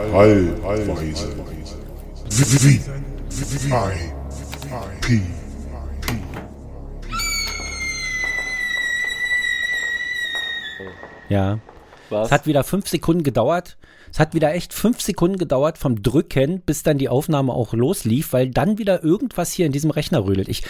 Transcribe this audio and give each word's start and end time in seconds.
I 0.00 0.06
P 5.00 5.20
Ja. 11.28 11.58
Es 12.10 12.32
hat 12.32 12.46
wieder 12.46 12.64
fünf 12.64 12.88
Sekunden 12.88 13.22
gedauert. 13.22 13.76
Es 14.12 14.18
hat 14.18 14.34
wieder 14.34 14.52
echt 14.54 14.74
fünf 14.74 15.00
Sekunden 15.00 15.36
gedauert 15.38 15.78
vom 15.78 16.02
Drücken, 16.02 16.60
bis 16.62 16.82
dann 16.82 16.98
die 16.98 17.08
Aufnahme 17.08 17.52
auch 17.52 17.72
loslief, 17.74 18.32
weil 18.32 18.50
dann 18.50 18.78
wieder 18.78 19.04
irgendwas 19.04 19.52
hier 19.52 19.66
in 19.66 19.72
diesem 19.72 19.90
Rechner 19.90 20.24
rödelt. 20.24 20.48
Ich, 20.48 20.64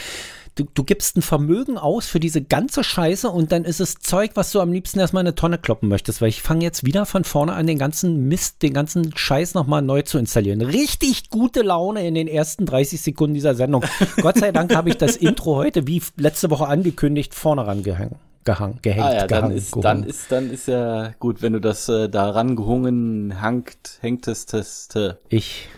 du, 0.55 0.65
du 0.73 0.85
gibst 0.85 1.17
ein 1.17 1.23
Vermögen 1.23 1.79
aus 1.79 2.07
für 2.07 2.21
diese 2.21 2.43
ganze 2.43 2.85
Scheiße 2.85 3.29
und 3.29 3.53
dann 3.53 3.65
ist 3.65 3.81
es 3.81 3.95
Zeug, 3.97 4.33
was 4.35 4.53
du 4.53 4.61
am 4.61 4.73
liebsten 4.73 4.99
erstmal 4.99 5.23
in 5.23 5.29
eine 5.29 5.35
Tonne 5.35 5.59
kloppen 5.59 5.89
möchtest, 5.89 6.21
weil 6.21 6.29
ich 6.29 6.43
fange 6.43 6.65
jetzt 6.65 6.85
wieder 6.85 7.07
von 7.07 7.25
vorne 7.25 7.53
an, 7.53 7.67
den 7.67 7.79
ganzen 7.79 8.29
Mist, 8.29 8.63
den 8.63 8.73
ganzen 8.73 9.17
Scheiß 9.17 9.55
nochmal 9.55 9.83
neu 9.83 10.03
zu 10.03 10.19
installieren. 10.19 10.61
Richtig 10.61 11.31
gute 11.31 11.63
Laune 11.63 12.07
in 12.07 12.15
den 12.15 12.29
ersten 12.29 12.67
30 12.67 13.01
Sekunden 13.01 13.35
dieser 13.35 13.55
Sendung. 13.55 13.85
Gott 14.23 14.39
sei 14.39 14.53
Dank 14.53 14.75
habe 14.75 14.91
ich 14.91 14.97
das 14.97 15.17
Intro 15.17 15.57
heute, 15.57 15.87
wie 15.87 16.03
letzte 16.17 16.51
Woche 16.51 16.67
angekündigt, 16.67 17.35
vorne 17.35 17.67
rangehangen 17.67 18.17
gehangen, 18.45 18.79
gehängt, 18.83 19.07
ah, 19.07 19.15
ja, 19.15 19.27
gehangen, 19.27 19.51
dann 19.51 19.57
ist, 19.57 19.77
dann 19.77 20.03
ist, 20.05 20.33
dann 20.33 20.51
ist 20.51 20.69
ja 20.69 21.15
gut, 21.19 21.43
wenn 21.43 21.53
du 21.53 21.61
das 21.61 21.89
äh, 21.89 22.09
da 22.09 22.31
rangehungen, 22.31 23.41
hangt, 23.41 23.99
hängtest, 24.01 24.97
äh. 24.97 25.15
Ich. 25.29 25.69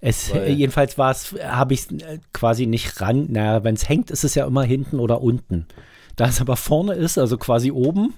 Es, 0.00 0.32
Weil, 0.32 0.50
jedenfalls 0.50 0.96
war 0.96 1.10
es, 1.10 1.34
habe 1.42 1.74
ich 1.74 1.90
äh, 1.90 2.20
quasi 2.32 2.66
nicht 2.66 3.00
ran. 3.00 3.26
Naja, 3.30 3.64
wenn 3.64 3.74
es 3.74 3.88
hängt, 3.88 4.10
ist 4.10 4.24
es 4.24 4.34
ja 4.34 4.46
immer 4.46 4.62
hinten 4.62 5.00
oder 5.00 5.20
unten. 5.20 5.66
Da 6.16 6.26
es 6.26 6.40
aber 6.40 6.56
vorne 6.56 6.94
ist, 6.94 7.18
also 7.18 7.36
quasi 7.36 7.70
oben, 7.70 8.14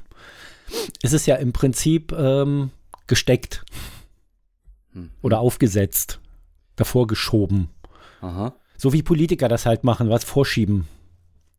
ist 1.02 1.14
es 1.14 1.26
ja 1.26 1.36
im 1.36 1.52
Prinzip 1.52 2.12
ähm, 2.12 2.70
gesteckt 3.06 3.64
hm. 4.92 5.10
oder 5.22 5.40
aufgesetzt, 5.40 6.20
davor 6.76 7.06
geschoben. 7.06 7.70
Aha. 8.20 8.54
So 8.76 8.92
wie 8.92 9.02
Politiker 9.02 9.48
das 9.48 9.66
halt 9.66 9.84
machen, 9.84 10.08
was 10.08 10.24
vorschieben. 10.24 10.86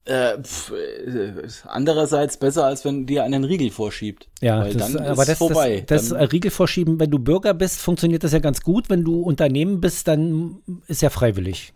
Äh, 0.03 0.41
pf, 0.41 0.71
äh, 0.71 1.47
andererseits 1.65 2.37
besser, 2.37 2.65
als 2.65 2.83
wenn 2.85 3.05
dir 3.05 3.23
einen 3.23 3.43
Riegel 3.43 3.69
vorschiebt. 3.69 4.27
Ja, 4.41 4.63
das, 4.63 4.93
dann 4.93 5.05
aber 5.05 5.21
ist 5.21 5.29
das, 5.29 5.37
vorbei. 5.37 5.83
Das, 5.85 6.09
das 6.09 6.31
Riegel 6.31 6.49
vorschieben, 6.49 6.99
wenn 6.99 7.11
du 7.11 7.19
Bürger 7.19 7.53
bist, 7.53 7.79
funktioniert 7.81 8.23
das 8.23 8.33
ja 8.33 8.39
ganz 8.39 8.61
gut. 8.61 8.89
Wenn 8.89 9.03
du 9.03 9.21
Unternehmen 9.21 9.79
bist, 9.79 10.07
dann 10.07 10.61
ist 10.87 11.01
ja 11.03 11.11
freiwillig. 11.11 11.73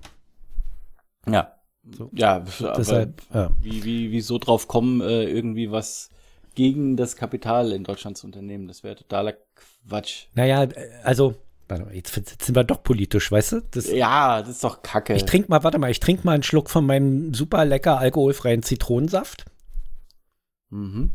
Ja. 1.30 1.52
So. 1.96 2.10
Ja, 2.14 2.40
Deshalb, 2.78 3.22
ja. 3.32 3.52
Wie, 3.62 3.84
wie, 3.84 4.12
wie 4.12 4.22
so 4.22 4.40
drauf 4.40 4.68
kommen, 4.68 5.02
äh, 5.02 5.26
irgendwie 5.26 5.72
was 5.72 6.10
gegen 6.56 6.98
das 6.98 7.16
Kapital 7.16 7.72
in 7.74 7.84
Deutschland 7.84 8.18
zu 8.18 8.26
unternehmen, 8.26 8.68
das 8.68 8.84
wäre 8.84 8.96
totaler 8.96 9.36
Quatsch. 9.88 10.28
Naja, 10.34 10.68
also 11.04 11.36
Warte 11.68 11.86
mal, 11.86 11.96
jetzt 11.96 12.14
sind 12.14 12.56
wir 12.56 12.64
doch 12.64 12.84
politisch, 12.84 13.32
weißt 13.32 13.52
du? 13.54 13.62
Das, 13.72 13.90
ja, 13.92 14.42
das 14.42 14.50
ist 14.50 14.64
doch 14.64 14.84
kacke. 14.84 15.16
Ich 15.16 15.26
trinke 15.26 15.50
mal, 15.50 15.64
warte 15.64 15.80
mal, 15.80 15.90
ich 15.90 16.00
trinke 16.00 16.24
mal 16.24 16.34
einen 16.34 16.44
Schluck 16.44 16.70
von 16.70 16.86
meinem 16.86 17.34
super 17.34 17.66
lecker 17.66 17.98
alkoholfreien 17.98 18.62
Zitronensaft. 18.62 19.46
Mhm. 20.70 21.12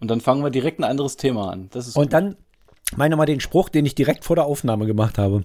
Und 0.00 0.10
dann 0.10 0.20
fangen 0.20 0.42
wir 0.42 0.50
direkt 0.50 0.80
ein 0.80 0.84
anderes 0.84 1.16
Thema 1.16 1.50
an. 1.50 1.68
Das 1.70 1.86
ist 1.86 1.96
Und 1.96 2.04
gut. 2.04 2.12
dann 2.12 2.36
meine 2.96 3.16
mal 3.16 3.26
den 3.26 3.40
Spruch, 3.40 3.68
den 3.68 3.86
ich 3.86 3.94
direkt 3.94 4.24
vor 4.24 4.36
der 4.36 4.46
Aufnahme 4.46 4.86
gemacht 4.86 5.18
habe. 5.18 5.44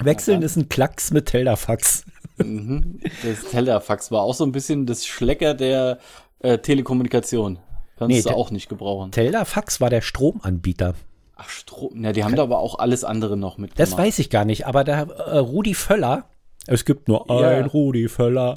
Wechseln 0.00 0.40
ja, 0.40 0.46
ist 0.46 0.56
ein 0.56 0.68
Klacks 0.68 1.12
mit 1.12 1.26
Teldafax. 1.26 2.04
Mhm. 2.38 3.00
Das 3.22 3.50
Teldafax 3.50 4.10
war 4.10 4.22
auch 4.22 4.34
so 4.34 4.44
ein 4.44 4.52
bisschen 4.52 4.86
das 4.86 5.06
Schlecker 5.06 5.54
der 5.54 5.98
äh, 6.38 6.58
Telekommunikation. 6.58 7.58
Kannst 7.98 8.16
nee, 8.16 8.22
du 8.22 8.30
auch 8.30 8.50
nicht 8.50 8.68
gebrauchen. 8.68 9.12
Teldafax 9.12 9.80
war 9.80 9.90
der 9.90 10.00
Stromanbieter. 10.00 10.94
Ach, 11.42 11.48
Strom. 11.48 12.04
Ja, 12.04 12.12
die 12.12 12.22
haben 12.22 12.36
da 12.36 12.42
aber 12.42 12.58
auch 12.58 12.78
alles 12.78 13.02
andere 13.02 13.36
noch 13.36 13.56
mit. 13.56 13.78
Das 13.78 13.96
weiß 13.96 14.18
ich 14.18 14.28
gar 14.28 14.44
nicht, 14.44 14.66
aber 14.66 14.84
der 14.84 15.08
äh, 15.08 15.38
Rudi 15.38 15.72
Völler, 15.72 16.26
es 16.66 16.84
gibt 16.84 17.08
nur 17.08 17.24
ja. 17.30 17.48
ein 17.48 17.64
Rudi 17.64 18.08
Völler, 18.08 18.56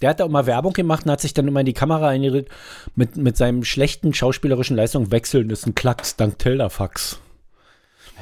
der 0.00 0.10
hat 0.10 0.18
da 0.18 0.24
immer 0.24 0.44
Werbung 0.46 0.72
gemacht 0.72 1.04
und 1.04 1.12
hat 1.12 1.20
sich 1.20 1.32
dann 1.32 1.46
immer 1.46 1.60
in 1.60 1.66
die 1.66 1.74
Kamera 1.74 2.08
eingeredet 2.08 2.48
mit, 2.96 3.16
mit 3.16 3.36
seinem 3.36 3.62
schlechten 3.62 4.12
schauspielerischen 4.12 4.76
Leistung 4.76 5.12
wechseln 5.12 5.48
ist 5.50 5.64
ein 5.66 5.76
Klacks 5.76 6.16
dank 6.16 6.40
Teldafax. 6.40 7.20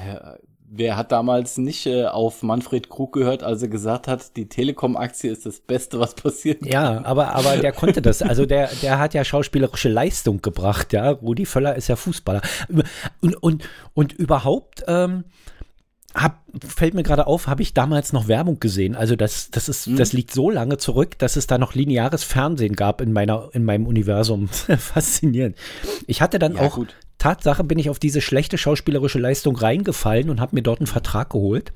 Ja, 0.06 0.36
wer 0.74 0.96
hat 0.96 1.12
damals 1.12 1.58
nicht 1.58 1.86
äh, 1.86 2.06
auf 2.06 2.42
Manfred 2.42 2.88
Krug 2.88 3.12
gehört, 3.12 3.42
als 3.42 3.62
er 3.62 3.68
gesagt 3.68 4.08
hat, 4.08 4.36
die 4.36 4.48
Telekom-Aktie 4.48 5.30
ist 5.30 5.44
das 5.44 5.60
Beste, 5.60 6.00
was 6.00 6.14
passiert? 6.14 6.64
Ja, 6.64 7.04
aber, 7.04 7.34
aber 7.34 7.58
der 7.58 7.72
konnte 7.72 8.00
das. 8.00 8.22
Also 8.22 8.46
der, 8.46 8.70
der 8.80 8.98
hat 8.98 9.14
ja 9.14 9.24
schauspielerische 9.24 9.90
Leistung 9.90 10.40
gebracht, 10.40 10.92
ja. 10.92 11.10
Rudi 11.10 11.44
Völler 11.44 11.76
ist 11.76 11.88
ja 11.88 11.96
Fußballer. 11.96 12.40
Und, 13.20 13.34
und, 13.42 13.64
und 13.94 14.12
überhaupt, 14.14 14.82
ähm, 14.86 15.24
hab, 16.14 16.42
fällt 16.66 16.94
mir 16.94 17.02
gerade 17.02 17.26
auf, 17.26 17.46
habe 17.46 17.62
ich 17.62 17.74
damals 17.74 18.12
noch 18.12 18.28
Werbung 18.28 18.60
gesehen. 18.60 18.94
Also 18.96 19.16
das, 19.16 19.50
das 19.50 19.68
ist, 19.68 19.86
mhm. 19.86 19.96
das 19.96 20.12
liegt 20.12 20.32
so 20.32 20.50
lange 20.50 20.78
zurück, 20.78 21.18
dass 21.18 21.36
es 21.36 21.46
da 21.46 21.58
noch 21.58 21.74
lineares 21.74 22.24
Fernsehen 22.24 22.76
gab 22.76 23.00
in 23.00 23.12
meiner, 23.12 23.50
in 23.52 23.64
meinem 23.64 23.86
Universum. 23.86 24.48
Faszinierend. 24.78 25.56
Ich 26.06 26.20
hatte 26.20 26.38
dann 26.38 26.56
ja, 26.56 26.62
auch 26.62 26.74
gut. 26.76 26.94
Tatsache 27.22 27.62
bin 27.62 27.78
ich 27.78 27.88
auf 27.88 28.00
diese 28.00 28.20
schlechte 28.20 28.58
schauspielerische 28.58 29.20
Leistung 29.20 29.54
reingefallen 29.54 30.28
und 30.28 30.40
habe 30.40 30.56
mir 30.56 30.62
dort 30.62 30.80
einen 30.80 30.88
Vertrag 30.88 31.30
geholt. 31.30 31.72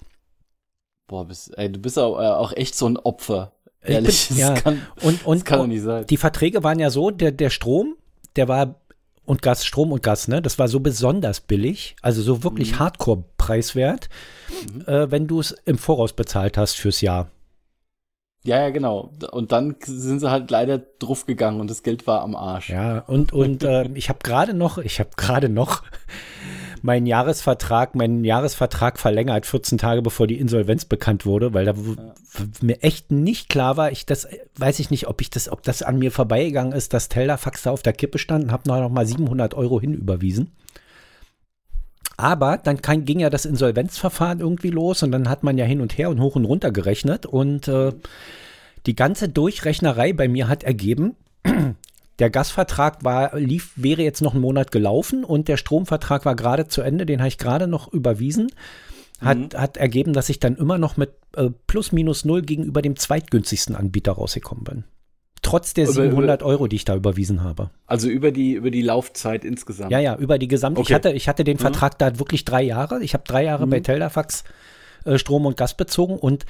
Boah, 1.06 1.24
bist, 1.24 1.56
ey, 1.56 1.70
du 1.70 1.78
bist 1.78 2.00
auch, 2.00 2.18
äh, 2.18 2.26
auch 2.26 2.52
echt 2.52 2.74
so 2.74 2.88
ein 2.88 2.96
Opfer. 2.96 3.52
Ehrlich, 3.80 4.26
bin, 4.26 4.38
ja. 4.38 4.54
das 4.54 4.64
kann, 4.64 4.82
und, 5.02 5.24
und, 5.24 5.38
das 5.38 5.44
kann 5.44 5.58
doch 5.60 5.66
nicht 5.68 5.82
sein. 5.82 6.04
Die 6.08 6.16
Verträge 6.16 6.64
waren 6.64 6.80
ja 6.80 6.90
so, 6.90 7.12
der, 7.12 7.30
der 7.30 7.50
Strom, 7.50 7.94
der 8.34 8.48
war 8.48 8.80
und 9.24 9.40
Gas, 9.40 9.64
Strom 9.64 9.92
und 9.92 10.02
Gas, 10.02 10.26
ne? 10.26 10.42
Das 10.42 10.58
war 10.58 10.66
so 10.66 10.80
besonders 10.80 11.40
billig, 11.40 11.94
also 12.02 12.22
so 12.22 12.42
wirklich 12.42 12.72
mhm. 12.72 12.78
Hardcore 12.80 13.22
preiswert, 13.38 14.08
mhm. 14.74 14.80
äh, 14.88 15.10
wenn 15.12 15.28
du 15.28 15.38
es 15.38 15.52
im 15.64 15.78
Voraus 15.78 16.12
bezahlt 16.12 16.58
hast 16.58 16.74
fürs 16.74 17.00
Jahr. 17.02 17.30
Ja, 18.46 18.62
ja, 18.62 18.70
genau. 18.70 19.10
Und 19.32 19.52
dann 19.52 19.76
sind 19.84 20.20
sie 20.20 20.30
halt 20.30 20.50
leider 20.50 20.78
drauf 20.78 21.26
gegangen 21.26 21.60
und 21.60 21.68
das 21.68 21.82
Geld 21.82 22.06
war 22.06 22.22
am 22.22 22.36
Arsch. 22.36 22.70
Ja, 22.70 23.00
und, 23.00 23.32
und 23.32 23.62
äh, 23.64 23.88
ich 23.94 24.08
habe 24.08 24.20
gerade 24.22 24.54
noch, 24.54 24.78
ich 24.78 25.00
habe 25.00 25.10
gerade 25.16 25.48
noch 25.48 25.82
meinen 26.82 27.06
Jahresvertrag, 27.06 27.94
meinen 27.94 28.24
Jahresvertrag 28.24 28.98
verlängert, 28.98 29.46
14 29.46 29.78
Tage 29.78 30.02
bevor 30.02 30.26
die 30.26 30.38
Insolvenz 30.38 30.84
bekannt 30.84 31.26
wurde, 31.26 31.52
weil 31.52 31.64
da 31.64 31.72
ja. 31.72 32.14
mir 32.62 32.82
echt 32.82 33.10
nicht 33.10 33.48
klar 33.48 33.76
war, 33.76 33.90
ich 33.90 34.06
das, 34.06 34.28
weiß 34.56 34.78
ich 34.78 34.90
nicht, 34.90 35.08
ob 35.08 35.20
ich 35.20 35.28
das, 35.28 35.50
ob 35.50 35.62
das 35.62 35.82
an 35.82 35.98
mir 35.98 36.12
vorbeigegangen 36.12 36.72
ist, 36.72 36.94
dass 36.94 37.08
Tellerfax 37.08 37.64
da 37.64 37.72
auf 37.72 37.82
der 37.82 37.92
Kippe 37.92 38.18
stand 38.18 38.44
und 38.44 38.52
habe 38.52 38.68
noch 38.68 38.88
mal 38.88 39.06
700 39.06 39.54
Euro 39.54 39.80
hinüberwiesen. 39.80 40.52
Aber 42.16 42.58
dann 42.58 42.80
kann, 42.80 43.04
ging 43.04 43.20
ja 43.20 43.30
das 43.30 43.44
Insolvenzverfahren 43.44 44.40
irgendwie 44.40 44.70
los 44.70 45.02
und 45.02 45.12
dann 45.12 45.28
hat 45.28 45.42
man 45.42 45.58
ja 45.58 45.64
hin 45.66 45.80
und 45.80 45.98
her 45.98 46.08
und 46.08 46.20
hoch 46.20 46.36
und 46.36 46.46
runter 46.46 46.70
gerechnet 46.70 47.26
und 47.26 47.68
äh, 47.68 47.92
die 48.86 48.96
ganze 48.96 49.28
Durchrechnerei 49.28 50.12
bei 50.12 50.28
mir 50.28 50.48
hat 50.48 50.62
ergeben, 50.62 51.16
der 52.18 52.30
Gasvertrag 52.30 53.04
war, 53.04 53.38
lief, 53.38 53.72
wäre 53.76 54.02
jetzt 54.02 54.22
noch 54.22 54.32
einen 54.32 54.40
Monat 54.40 54.72
gelaufen 54.72 55.24
und 55.24 55.48
der 55.48 55.58
Stromvertrag 55.58 56.24
war 56.24 56.36
gerade 56.36 56.68
zu 56.68 56.80
Ende, 56.80 57.04
den 57.04 57.20
habe 57.20 57.28
ich 57.28 57.38
gerade 57.38 57.66
noch 57.66 57.92
überwiesen. 57.92 58.48
Hat, 59.20 59.38
mhm. 59.38 59.58
hat 59.58 59.76
ergeben, 59.78 60.12
dass 60.12 60.28
ich 60.28 60.40
dann 60.40 60.56
immer 60.56 60.76
noch 60.76 60.98
mit 60.98 61.10
äh, 61.36 61.48
plus 61.66 61.90
minus 61.90 62.26
null 62.26 62.42
gegenüber 62.42 62.82
dem 62.82 62.96
zweitgünstigsten 62.96 63.74
Anbieter 63.74 64.12
rausgekommen 64.12 64.64
bin. 64.64 64.84
Trotz 65.46 65.74
der 65.74 65.86
700 65.86 66.40
über, 66.40 66.48
Euro, 66.48 66.66
die 66.66 66.76
ich 66.76 66.84
da 66.84 66.96
überwiesen 66.96 67.42
habe. 67.42 67.70
Also 67.86 68.08
über 68.08 68.32
die, 68.32 68.54
über 68.54 68.70
die 68.70 68.82
Laufzeit 68.82 69.44
insgesamt? 69.44 69.92
Ja, 69.92 70.00
ja, 70.00 70.16
über 70.16 70.38
die 70.38 70.48
gesamte. 70.48 70.80
Okay. 70.80 70.88
Ich, 70.90 70.94
hatte, 70.94 71.12
ich 71.12 71.28
hatte 71.28 71.44
den 71.44 71.56
mhm. 71.56 71.60
Vertrag 71.60 71.98
da 71.98 72.18
wirklich 72.18 72.44
drei 72.44 72.62
Jahre. 72.62 73.02
Ich 73.02 73.14
habe 73.14 73.24
drei 73.24 73.44
Jahre 73.44 73.66
mhm. 73.66 73.70
bei 73.70 73.80
Teldafax 73.80 74.44
äh, 75.04 75.18
Strom 75.18 75.46
und 75.46 75.56
Gas 75.56 75.76
bezogen 75.76 76.18
und 76.18 76.46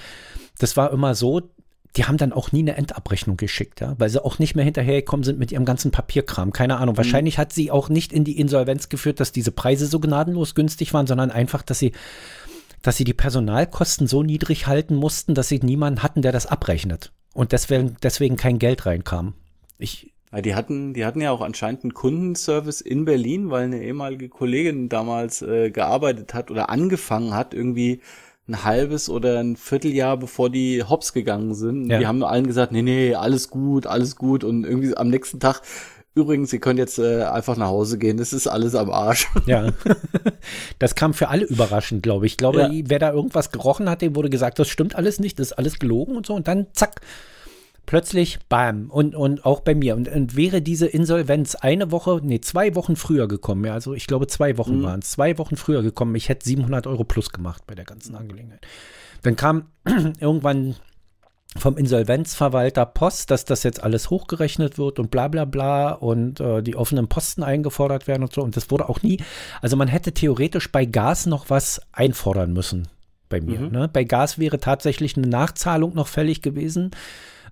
das 0.58 0.76
war 0.76 0.90
immer 0.92 1.14
so, 1.14 1.42
die 1.96 2.04
haben 2.04 2.16
dann 2.16 2.32
auch 2.32 2.52
nie 2.52 2.60
eine 2.60 2.76
Endabrechnung 2.76 3.37
geschickt, 3.37 3.81
ja, 3.81 3.94
weil 3.98 4.08
sie 4.08 4.22
auch 4.22 4.38
nicht 4.38 4.54
mehr 4.54 4.64
hinterhergekommen 4.64 5.25
sind 5.25 5.38
mit 5.38 5.52
ihrem 5.52 5.64
ganzen 5.64 5.90
Papierkram. 5.90 6.52
Keine 6.52 6.78
Ahnung. 6.78 6.94
Mhm. 6.94 6.99
Wahrscheinlich 6.99 7.38
hat 7.38 7.52
sie 7.52 7.70
auch 7.70 7.88
nicht 7.88 8.12
in 8.12 8.25
die 8.25 8.38
Insolvenz 8.38 8.88
geführt, 8.88 9.20
dass 9.20 9.32
diese 9.32 9.52
Preise 9.52 9.87
so 9.87 10.00
gnadenlos 10.00 10.54
günstig 10.54 10.94
waren, 10.94 11.06
sondern 11.06 11.31
einfach, 11.31 11.62
dass 11.62 11.78
sie, 11.78 11.92
dass 12.82 12.96
sie 12.96 13.04
die 13.04 13.14
Personalkosten 13.14 14.06
so 14.06 14.22
niedrig 14.22 14.66
halten 14.66 14.94
mussten, 14.94 15.34
dass 15.34 15.49
sie 15.49 15.58
niemanden 15.58 16.02
hatten, 16.02 16.22
der 16.22 16.32
das 16.32 16.46
abrechnet 16.46 17.12
und 17.37 17.53
deswegen, 17.53 17.97
deswegen 18.03 18.37
kein 18.37 18.59
Geld 18.59 18.87
reinkam. 18.87 19.35
Ich, 19.79 20.12
die 20.33 20.55
hatten, 20.55 20.94
die 20.94 21.05
hatten 21.05 21.21
ja 21.21 21.31
auch 21.31 21.43
anscheinend 21.43 21.85
einen 21.85 21.94
Kundenservice 21.94 22.81
in 22.81 23.05
Berlin, 23.05 23.50
weil 23.50 23.65
eine 23.65 23.83
ehemalige 23.83 24.31
Kollegin 24.31 24.88
damals 24.88 25.43
äh, 25.43 25.71
gearbeitet 25.71 26.33
hat 26.33 26.50
oder 26.50 26.71
angefangen 26.71 27.35
hat, 27.35 27.53
irgendwie 27.53 28.00
ein 28.49 28.65
halbes 28.65 29.11
oder 29.11 29.41
ein 29.41 29.56
Vierteljahr 29.56 30.17
bevor 30.17 30.49
die 30.49 30.83
Hops 30.83 31.12
gegangen 31.12 31.55
sind. 31.55 31.91
Ja. 31.91 31.99
Die 31.99 32.06
haben 32.06 32.23
allen 32.25 32.47
gesagt, 32.47 32.73
nee, 32.73 32.83
nee, 32.83 33.15
alles 33.15 33.50
gut, 33.50 33.87
alles 33.87 34.17
gut. 34.17 34.43
Und 34.43 34.65
irgendwie 34.65 34.97
am 34.97 35.09
nächsten 35.09 35.38
Tag, 35.38 35.61
übrigens, 36.16 36.52
ihr 36.52 36.58
könnt 36.58 36.78
jetzt 36.78 36.98
äh, 36.98 37.22
einfach 37.22 37.56
nach 37.56 37.68
Hause 37.68 37.98
gehen, 37.98 38.16
das 38.16 38.32
ist 38.32 38.46
alles 38.46 38.74
am 38.74 38.90
Arsch. 38.90 39.28
Ja. 39.46 39.72
Das 40.78 40.94
kam 40.96 41.14
für 41.14 41.28
alle 41.28 41.44
überraschend, 41.44 42.02
glaube 42.02 42.26
ich. 42.26 42.32
Ich 42.32 42.36
glaube, 42.38 42.62
ja. 42.62 42.70
wer 42.86 42.98
da 42.98 43.12
irgendwas 43.12 43.52
gerochen 43.52 43.88
hat, 43.88 44.02
dem 44.02 44.16
wurde 44.16 44.30
gesagt, 44.30 44.58
das 44.58 44.68
stimmt 44.68 44.96
alles 44.96 45.20
nicht, 45.20 45.38
das 45.38 45.48
ist 45.48 45.52
alles 45.52 45.78
gelogen 45.78 46.16
und 46.16 46.26
so. 46.26 46.34
Und 46.34 46.48
dann 46.48 46.66
zack, 46.72 47.00
plötzlich, 47.84 48.38
bam, 48.48 48.90
und, 48.90 49.14
und 49.14 49.44
auch 49.44 49.60
bei 49.60 49.74
mir. 49.74 49.94
Und, 49.94 50.08
und 50.08 50.36
wäre 50.36 50.60
diese 50.62 50.86
Insolvenz 50.86 51.54
eine 51.54 51.92
Woche, 51.92 52.20
nee, 52.22 52.40
zwei 52.40 52.74
Wochen 52.74 52.96
früher 52.96 53.28
gekommen, 53.28 53.64
ja, 53.64 53.74
also 53.74 53.94
ich 53.94 54.06
glaube 54.06 54.26
zwei 54.26 54.58
Wochen 54.58 54.78
Mhm. 54.78 54.82
waren 54.82 55.00
es, 55.00 55.10
zwei 55.10 55.38
Wochen 55.38 55.56
früher 55.56 55.82
gekommen, 55.82 56.14
ich 56.16 56.28
hätte 56.28 56.44
700 56.46 56.86
Euro 56.86 57.04
plus 57.04 57.30
gemacht 57.30 57.62
bei 57.66 57.74
der 57.74 57.84
ganzen 57.84 58.16
Angelegenheit. 58.16 58.66
Dann 59.22 59.36
kam 59.36 59.66
irgendwann 60.20 60.74
vom 61.58 61.76
Insolvenzverwalter 61.76 62.87
Post, 62.87 63.31
dass 63.31 63.44
das 63.44 63.62
jetzt 63.62 63.82
alles 63.82 64.11
hochgerechnet 64.11 64.79
wird 64.79 64.99
und 64.99 65.11
bla 65.11 65.29
bla 65.29 65.44
bla 65.44 65.93
und 65.93 66.41
äh, 66.41 66.62
die 66.62 66.76
offenen 66.76 67.08
Posten 67.08 67.43
eingefordert 67.43 68.06
werden 68.06 68.23
und 68.23 68.32
so. 68.32 68.43
Und 68.43 68.56
das 68.56 68.70
wurde 68.70 68.88
auch 68.88 69.03
nie, 69.03 69.19
also 69.62 69.76
man 69.76 69.88
hätte 69.88 70.12
theoretisch 70.12 70.70
bei 70.70 70.85
Gas 70.85 71.26
noch 71.26 71.50
was 71.50 71.81
einfordern 71.93 72.53
müssen 72.53 72.88
bei 73.29 73.41
mir. 73.41 73.61
Mhm. 73.61 73.69
Ne? 73.69 73.88
Bei 73.93 74.05
Gas 74.05 74.38
wäre 74.38 74.61
tatsächlich 74.61 75.17
eine 75.17 75.26
Nachzahlung 75.26 75.94
noch 75.94 76.08
fällig 76.08 76.43
gewesen. 76.43 76.91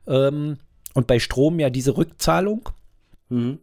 Ähm, 0.07 0.59
und 0.95 1.07
bei 1.07 1.19
Strom 1.19 1.59
ja 1.59 1.71
diese 1.71 1.97
Rückzahlung. 1.97 2.69
Mhm. 3.29 3.59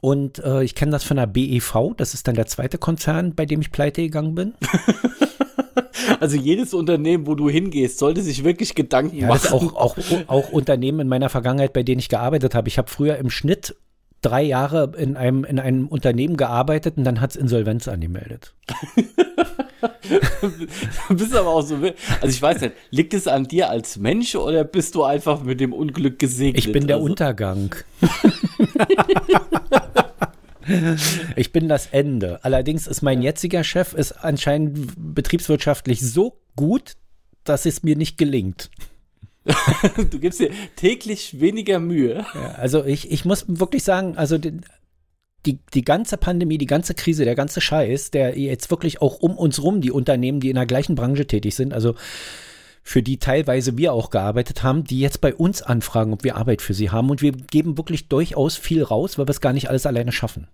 Und 0.00 0.38
äh, 0.40 0.62
ich 0.62 0.74
kenne 0.74 0.92
das 0.92 1.02
von 1.02 1.16
der 1.16 1.26
BEV, 1.26 1.94
das 1.96 2.12
ist 2.12 2.28
dann 2.28 2.34
der 2.34 2.46
zweite 2.46 2.76
Konzern, 2.76 3.34
bei 3.34 3.46
dem 3.46 3.62
ich 3.62 3.72
pleite 3.72 4.02
gegangen 4.02 4.34
bin. 4.34 4.54
Also 6.20 6.36
jedes 6.36 6.74
Unternehmen, 6.74 7.26
wo 7.26 7.34
du 7.34 7.48
hingehst, 7.48 7.98
sollte 7.98 8.22
sich 8.22 8.44
wirklich 8.44 8.74
Gedanken 8.74 9.16
Ja, 9.16 9.28
machen. 9.28 9.52
auch, 9.52 9.74
auch, 9.74 9.96
auch 10.26 10.50
Unternehmen 10.50 11.00
in 11.00 11.08
meiner 11.08 11.28
Vergangenheit, 11.28 11.72
bei 11.72 11.82
denen 11.82 11.98
ich 11.98 12.08
gearbeitet 12.08 12.54
habe. 12.54 12.68
Ich 12.68 12.78
habe 12.78 12.90
früher 12.90 13.16
im 13.16 13.30
Schnitt 13.30 13.74
drei 14.24 14.42
Jahre 14.42 14.92
in 14.96 15.16
einem, 15.16 15.44
in 15.44 15.58
einem 15.58 15.86
Unternehmen 15.86 16.36
gearbeitet 16.36 16.96
und 16.96 17.04
dann 17.04 17.20
hat 17.20 17.30
es 17.30 17.36
Insolvenz 17.36 17.88
angemeldet. 17.88 18.54
Du 21.08 21.14
bist 21.16 21.34
aber 21.34 21.48
auch 21.48 21.62
so. 21.62 21.76
Also 21.76 21.92
ich 22.28 22.40
weiß 22.40 22.60
nicht, 22.62 22.72
liegt 22.90 23.14
es 23.14 23.26
an 23.26 23.44
dir 23.44 23.68
als 23.68 23.98
Mensch 23.98 24.34
oder 24.34 24.64
bist 24.64 24.94
du 24.94 25.04
einfach 25.04 25.42
mit 25.42 25.60
dem 25.60 25.72
Unglück 25.72 26.18
gesegnet? 26.18 26.64
Ich 26.64 26.72
bin 26.72 26.86
der 26.86 26.96
also, 26.96 27.08
Untergang. 27.08 27.74
ich 31.36 31.52
bin 31.52 31.68
das 31.68 31.88
Ende. 31.90 32.44
Allerdings 32.44 32.86
ist 32.86 33.02
mein 33.02 33.22
jetziger 33.22 33.64
Chef 33.64 33.94
ist 33.94 34.12
anscheinend 34.12 34.92
betriebswirtschaftlich 34.96 36.00
so 36.00 36.40
gut, 36.56 36.94
dass 37.44 37.66
es 37.66 37.82
mir 37.82 37.96
nicht 37.96 38.18
gelingt. 38.18 38.70
Du 40.10 40.18
gibst 40.18 40.40
dir 40.40 40.50
täglich 40.76 41.40
weniger 41.40 41.78
Mühe. 41.78 42.24
Ja, 42.34 42.52
also 42.52 42.84
ich, 42.84 43.10
ich 43.10 43.24
muss 43.26 43.44
wirklich 43.46 43.84
sagen, 43.84 44.16
also 44.16 44.38
die, 44.38 44.60
die, 45.44 45.58
die 45.74 45.84
ganze 45.84 46.16
Pandemie, 46.16 46.58
die 46.58 46.66
ganze 46.66 46.94
Krise, 46.94 47.24
der 47.24 47.34
ganze 47.34 47.60
Scheiß, 47.60 48.10
der 48.10 48.38
jetzt 48.38 48.70
wirklich 48.70 49.02
auch 49.02 49.20
um 49.20 49.36
uns 49.36 49.62
rum, 49.62 49.80
die 49.80 49.90
Unternehmen, 49.90 50.40
die 50.40 50.48
in 50.48 50.56
der 50.56 50.66
gleichen 50.66 50.94
Branche 50.94 51.26
tätig 51.26 51.54
sind, 51.54 51.74
also 51.74 51.94
für 52.86 53.02
die 53.02 53.18
teilweise 53.18 53.78
wir 53.78 53.92
auch 53.94 54.10
gearbeitet 54.10 54.62
haben, 54.62 54.84
die 54.84 55.00
jetzt 55.00 55.20
bei 55.22 55.34
uns 55.34 55.62
anfragen, 55.62 56.12
ob 56.12 56.22
wir 56.22 56.36
Arbeit 56.36 56.60
für 56.62 56.74
sie 56.74 56.90
haben. 56.90 57.08
Und 57.10 57.22
wir 57.22 57.32
geben 57.32 57.78
wirklich 57.78 58.08
durchaus 58.08 58.56
viel 58.56 58.82
raus, 58.82 59.16
weil 59.18 59.26
wir 59.26 59.30
es 59.30 59.40
gar 59.40 59.54
nicht 59.54 59.70
alles 59.70 59.86
alleine 59.86 60.12
schaffen. 60.12 60.48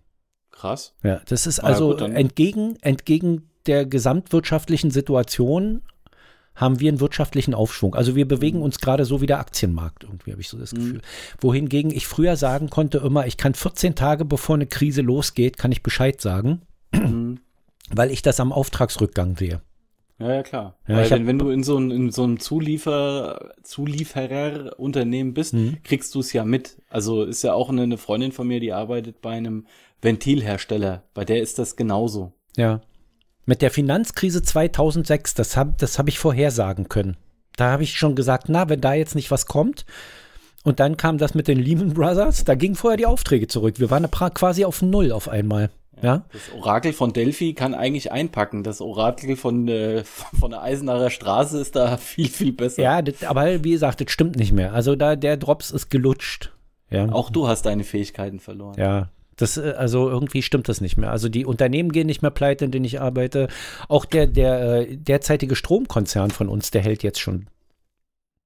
Krass. 0.53 0.94
Ja, 1.03 1.21
das 1.27 1.47
ist 1.49 1.59
ja, 1.59 1.65
also 1.65 1.88
gut, 1.91 2.00
dann- 2.03 2.12
entgegen, 2.12 2.77
entgegen 2.82 3.50
der 3.67 3.85
gesamtwirtschaftlichen 3.85 4.91
Situation 4.93 5.82
haben 6.55 6.79
wir 6.79 6.88
einen 6.91 7.00
wirtschaftlichen 7.00 7.53
Aufschwung. 7.55 7.94
Also 7.94 8.15
wir 8.17 8.27
Mhm. 8.27 8.29
bewegen 8.29 8.62
uns 8.62 8.79
gerade 8.81 9.05
so 9.05 9.21
wie 9.21 9.26
der 9.26 9.38
Aktienmarkt, 9.41 10.05
irgendwie 10.05 10.31
habe 10.31 10.41
ich 10.41 10.49
so 10.49 10.59
das 10.59 10.71
Gefühl. 10.73 11.00
Wohingegen 11.41 11.91
ich 11.91 12.06
früher 12.06 12.37
sagen 12.37 12.71
konnte 12.71 12.99
immer, 12.99 13.26
ich 13.26 13.38
kann 13.38 13.55
14 13.55 13.94
Tage 13.97 14.25
bevor 14.25 14.55
eine 14.56 14.67
Krise 14.67 15.03
losgeht, 15.03 15.59
kann 15.59 15.73
ich 15.73 15.83
Bescheid 15.83 16.21
sagen, 16.21 16.62
Mhm. 16.93 17.41
weil 17.91 18.11
ich 18.11 18.23
das 18.23 18.38
am 18.41 18.53
Auftragsrückgang 18.53 19.37
sehe. 19.37 19.62
Ja, 20.20 20.34
ja, 20.34 20.43
klar. 20.43 20.76
Ja, 20.87 20.96
Weil 20.99 21.11
wenn, 21.11 21.26
wenn 21.26 21.38
du 21.38 21.49
in 21.50 21.62
so 21.62 21.78
ein, 21.78 21.90
in 21.90 22.11
so 22.11 22.25
einem 22.25 22.38
Zuliefer, 22.38 23.52
Zuliefererunternehmen 23.62 25.34
bist, 25.34 25.55
Mhm. 25.55 25.78
kriegst 25.82 26.14
du 26.14 26.20
es 26.20 26.32
ja 26.32 26.44
mit. 26.44 26.76
Also 26.88 27.25
ist 27.25 27.43
ja 27.43 27.55
auch 27.55 27.70
eine, 27.70 27.82
eine 27.82 27.99
Freundin 27.99 28.32
von 28.32 28.46
mir, 28.46 28.61
die 28.61 28.72
arbeitet 28.72 29.20
bei 29.22 29.31
einem 29.31 29.67
Ventilhersteller. 30.02 31.02
Bei 31.14 31.25
der 31.25 31.40
ist 31.40 31.58
das 31.58 31.76
genauso. 31.76 32.32
Ja. 32.56 32.81
Mit 33.46 33.62
der 33.62 33.70
Finanzkrise 33.70 34.43
2006, 34.43 35.34
das 35.34 35.56
habe 35.56 35.75
das 35.78 35.99
hab 35.99 36.08
ich 36.08 36.19
vorhersagen 36.19 36.88
können. 36.88 37.16
Da 37.56 37.70
habe 37.73 37.82
ich 37.82 37.96
schon 37.99 38.14
gesagt, 38.14 38.49
na, 38.49 38.69
wenn 38.69 38.81
da 38.81 38.94
jetzt 38.94 39.14
nicht 39.14 39.31
was 39.31 39.46
kommt. 39.46 39.84
Und 40.62 40.78
dann 40.78 40.96
kam 40.99 41.16
das 41.16 41.34
mit 41.34 41.49
den 41.49 41.58
Lehman 41.58 41.94
Brothers, 41.94 42.44
da 42.44 42.55
gingen 42.55 42.75
vorher 42.75 42.99
die 42.99 43.06
Aufträge 43.06 43.46
zurück. 43.49 43.81
Wir 43.81 43.90
waren 43.90 44.08
quasi 44.11 44.64
auf 44.66 44.82
Null 44.82 45.11
auf 45.11 45.28
einmal. 45.28 45.70
Ja. 46.02 46.25
Das 46.32 46.52
Orakel 46.56 46.92
von 46.92 47.12
Delphi 47.12 47.52
kann 47.52 47.75
eigentlich 47.75 48.10
einpacken. 48.10 48.62
Das 48.62 48.81
Orakel 48.81 49.37
von, 49.37 49.69
äh, 49.69 50.04
von 50.38 50.50
der 50.50 50.62
Eisenacher 50.62 51.10
Straße 51.10 51.60
ist 51.60 51.76
da 51.76 51.96
viel, 51.98 52.28
viel 52.28 52.52
besser. 52.52 52.82
Ja, 52.82 53.02
das, 53.02 53.22
aber 53.25 53.64
wie 53.64 53.72
gesagt, 53.72 54.00
das 54.00 54.10
stimmt 54.10 54.37
nicht 54.37 54.52
mehr. 54.52 54.72
Also 54.72 54.96
da 54.96 55.16
der 55.16 55.37
Drops 55.37 55.70
ist 55.70 55.90
gelutscht. 55.90 56.52
Ja. 56.90 57.10
Auch 57.12 57.31
du 57.31 57.46
hast 57.46 57.66
deine 57.66 57.84
Fähigkeiten 57.84 58.40
verloren. 58.40 58.76
Ja, 58.78 59.10
das, 59.37 59.56
äh, 59.56 59.75
also 59.76 60.08
irgendwie 60.08 60.42
stimmt 60.42 60.69
das 60.69 60.81
nicht 60.81 60.96
mehr. 60.96 61.10
Also 61.10 61.28
die 61.28 61.46
Unternehmen 61.46 61.92
gehen 61.92 62.06
nicht 62.06 62.22
mehr 62.22 62.31
pleite, 62.31 62.64
in 62.64 62.70
denen 62.70 62.84
ich 62.84 63.00
arbeite. 63.00 63.48
Auch 63.88 64.04
der, 64.04 64.26
der 64.26 64.88
äh, 64.88 64.96
derzeitige 64.96 65.56
Stromkonzern 65.56 66.31
von 66.31 66.48
uns, 66.48 66.70
der 66.70 66.82
hält 66.82 67.02
jetzt 67.02 67.20
schon, 67.20 67.46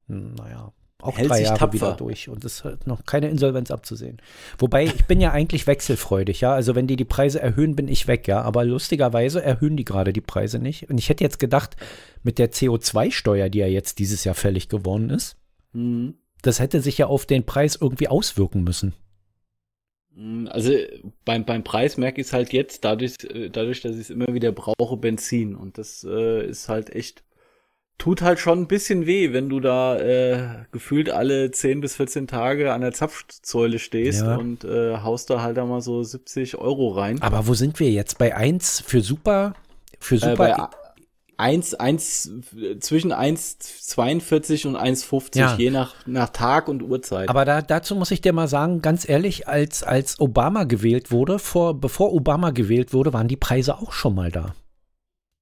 hm, 0.08 0.35
naja, 0.35 0.73
auch 1.05 1.19
Hält 1.19 1.31
drei 1.31 1.37
sich 1.39 1.47
Jahre 1.47 1.59
tapfer. 1.59 1.75
wieder 1.75 1.93
durch 1.97 2.29
und 2.29 2.45
es 2.45 2.65
hat 2.65 2.87
noch 2.87 3.05
keine 3.06 3.29
Insolvenz 3.29 3.71
abzusehen. 3.71 4.21
Wobei, 4.59 4.85
ich 4.85 5.05
bin 5.05 5.21
ja 5.21 5.33
eigentlich 5.33 5.67
wechselfreudig, 5.67 6.41
ja. 6.41 6.53
Also 6.55 6.75
wenn 6.75 6.87
die 6.87 6.97
die 6.97 7.05
Preise 7.05 7.41
erhöhen, 7.41 7.77
bin 7.77 7.89
ich 7.89 8.06
weg, 8.09 8.27
ja. 8.27 8.43
Aber 8.43 8.65
lustigerweise 8.65 9.43
erhöhen 9.43 9.77
die 9.77 9.85
gerade 9.85 10.12
die 10.12 10.21
Preise 10.21 10.59
nicht. 10.59 10.89
Und 10.91 10.99
ich 10.99 11.09
hätte 11.09 11.23
jetzt 11.25 11.39
gedacht, 11.39 11.77
mit 12.23 12.39
der 12.39 12.51
CO2-Steuer, 12.53 13.49
die 13.49 13.59
ja 13.59 13.67
jetzt 13.67 13.99
dieses 13.99 14.25
Jahr 14.25 14.35
fällig 14.35 14.69
geworden 14.69 15.11
ist, 15.11 15.37
Mhm. 15.73 16.15
das 16.43 16.61
hätte 16.61 16.81
sich 16.81 16.99
ja 16.99 17.06
auf 17.06 17.27
den 17.27 17.45
Preis 17.45 17.77
irgendwie 17.81 18.09
auswirken 18.09 18.62
müssen. 18.65 18.95
Mm, 20.15 20.47
Also 20.49 20.71
beim, 21.25 21.45
beim 21.45 21.65
Preis 21.65 21.97
merke 21.97 22.21
ich 22.21 22.29
es 22.29 22.33
halt 22.33 22.53
jetzt, 22.53 22.85
dadurch, 22.85 23.17
äh, 23.25 23.51
dadurch, 23.51 23.81
dass 23.81 23.95
ich 23.95 24.03
es 24.03 24.11
immer 24.11 24.33
wieder 24.33 24.53
brauche, 24.53 24.97
Benzin. 24.97 25.55
Und 25.56 25.79
das 25.79 26.05
äh, 26.09 26.47
ist 26.47 26.69
halt 26.69 26.91
echt, 26.95 27.25
tut 27.99 28.23
halt 28.23 28.38
schon 28.38 28.61
ein 28.61 28.67
bisschen 28.67 29.06
weh, 29.06 29.32
wenn 29.32 29.49
du 29.49 29.61
da 29.61 29.99
äh, 29.99 30.64
gefühlt 30.73 31.11
alle 31.11 31.50
10 31.50 31.81
bis 31.81 31.96
14 31.96 32.26
Tage 32.26 32.73
an 32.73 32.81
der 32.81 32.93
Zapfsäule 32.93 33.79
stehst 33.79 34.23
Ja. 34.23 34.37
und 34.37 34.64
äh, 34.64 34.99
haust 34.99 35.31
da 35.31 35.43
halt 35.43 35.56
da 35.56 35.64
mal 35.64 35.81
so 35.81 36.02
70 36.02 36.56
Euro 36.58 36.91
rein. 36.91 37.23
Aber 37.23 37.46
wo 37.46 37.55
sind 37.55 37.79
wir 37.81 37.91
jetzt? 37.91 38.19
Bei 38.19 38.35
1 38.37 38.81
für 38.87 39.00
Super? 39.00 39.55
Für 40.00 40.17
Äh, 40.17 40.19
Super? 40.19 40.37
bei 40.37 40.56
1, 41.37 41.75
1, 41.75 42.31
zwischen 42.79 43.12
1,42 43.12 44.67
und 44.69 44.76
1,50, 44.76 45.38
Ja. 45.38 45.55
je 45.56 45.70
nach, 45.70 45.94
nach 46.06 46.29
Tag 46.29 46.69
und 46.69 46.82
Uhrzeit. 46.82 47.29
aber 47.29 47.44
da, 47.44 47.61
dazu 47.62 47.96
muss 47.96 48.10
ich 48.10 48.20
dir 48.20 48.32
mal 48.32 48.46
sagen, 48.48 48.82
ganz 48.82 49.08
ehrlich, 49.08 49.48
als, 49.48 49.82
als 49.82 50.20
Obama 50.20 50.63
gewählt 50.65 51.10
wurde, 51.10 51.39
vor, 51.39 51.74
bevor 51.81 52.13
Obama 52.13 52.51
gewählt 52.51 52.93
wurde, 52.93 53.13
waren 53.13 53.29
die 53.29 53.36
Preise 53.36 53.77
auch 53.79 53.93
schon 53.93 54.15
mal 54.15 54.31
da. 54.31 54.55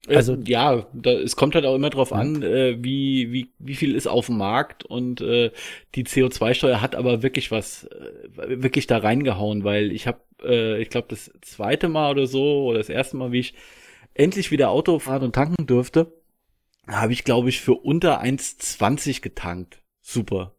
Also- 0.09 0.35
äh, 0.35 0.41
ja, 0.47 0.87
da, 0.93 1.11
es 1.13 1.37
kommt 1.37 1.55
halt 1.55 1.65
auch 1.65 1.75
immer 1.75 1.91
drauf 1.91 2.13
an, 2.13 2.43
äh, 2.43 2.77
wie, 2.83 3.31
wie, 3.33 3.51
wie 3.59 3.75
viel 3.75 3.95
ist 3.95 4.07
auf 4.09 4.27
dem 4.27 4.39
Markt 4.39 4.85
und 4.85 5.21
äh, 5.21 5.51
die 5.95 6.05
CO2-Steuer 6.05 6.81
hat 6.81 6.95
aber 6.95 7.23
wirklich 7.23 7.51
was, 7.51 7.85
äh, 7.85 8.63
wirklich 8.63 8.87
da 8.87 8.99
reingehauen, 8.99 9.65
weil 9.65 9.93
ich 9.93 10.07
habe, 10.07 10.21
äh, 10.43 10.81
ich 10.83 10.91
glaube, 10.91 11.09
das 11.11 11.31
zweite 11.41 11.89
Mal 11.89 12.11
oder 12.13 12.27
so 12.27 12.65
oder 12.65 12.79
das 12.79 12.89
erste 12.89 13.17
Mal, 13.17 13.33
wie 13.33 13.41
ich 13.41 13.55
endlich 14.15 14.51
wieder 14.51 14.71
Auto 14.71 14.99
fahren 14.99 15.23
und 15.23 15.35
tanken 15.35 15.67
durfte, 15.67 16.13
habe 16.89 17.13
ich, 17.13 17.23
glaube 17.25 17.49
ich, 17.49 17.61
für 17.61 17.75
unter 17.75 18.21
1,20 18.21 19.21
getankt. 19.23 19.83
Super. 20.01 20.55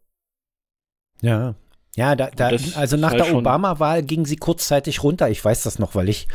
Ja. 1.20 1.54
Ja, 1.96 2.16
da, 2.16 2.30
da, 2.30 2.48
also 2.48 2.96
nach 2.96 3.10
halt 3.10 3.20
der 3.20 3.26
schon- 3.26 3.36
Obama-Wahl 3.36 4.02
ging 4.02 4.24
sie 4.26 4.36
kurzzeitig 4.36 5.02
runter. 5.04 5.28
Ich 5.30 5.44
weiß 5.44 5.62
das 5.62 5.78
noch, 5.78 5.94
weil 5.94 6.08
ich, 6.08 6.26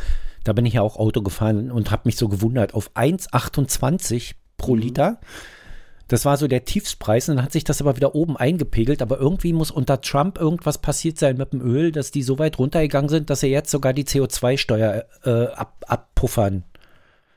da 0.44 0.52
bin 0.52 0.66
ich 0.66 0.74
ja 0.74 0.82
auch 0.82 0.96
Auto 0.96 1.22
gefahren 1.22 1.70
und 1.70 1.90
habe 1.90 2.02
mich 2.04 2.16
so 2.16 2.28
gewundert, 2.28 2.74
auf 2.74 2.90
1,28 2.94 4.32
pro 4.56 4.74
Mhm. 4.74 4.82
Liter. 4.82 5.20
Das 6.08 6.24
war 6.24 6.36
so 6.36 6.48
der 6.48 6.64
Tiefspreis 6.64 7.28
und 7.28 7.36
dann 7.36 7.44
hat 7.44 7.52
sich 7.52 7.62
das 7.62 7.80
aber 7.80 7.94
wieder 7.94 8.16
oben 8.16 8.36
eingepegelt. 8.36 9.00
Aber 9.00 9.18
irgendwie 9.18 9.52
muss 9.52 9.70
unter 9.70 10.00
Trump 10.00 10.38
irgendwas 10.38 10.78
passiert 10.78 11.18
sein 11.18 11.36
mit 11.36 11.52
dem 11.52 11.60
Öl, 11.60 11.92
dass 11.92 12.10
die 12.10 12.24
so 12.24 12.38
weit 12.40 12.58
runtergegangen 12.58 13.08
sind, 13.08 13.30
dass 13.30 13.40
sie 13.40 13.46
jetzt 13.46 13.70
sogar 13.70 13.92
die 13.92 14.04
CO2-Steuer 14.04 15.04
äh, 15.24 15.46
ab, 15.52 15.84
abpuffern. 15.86 16.64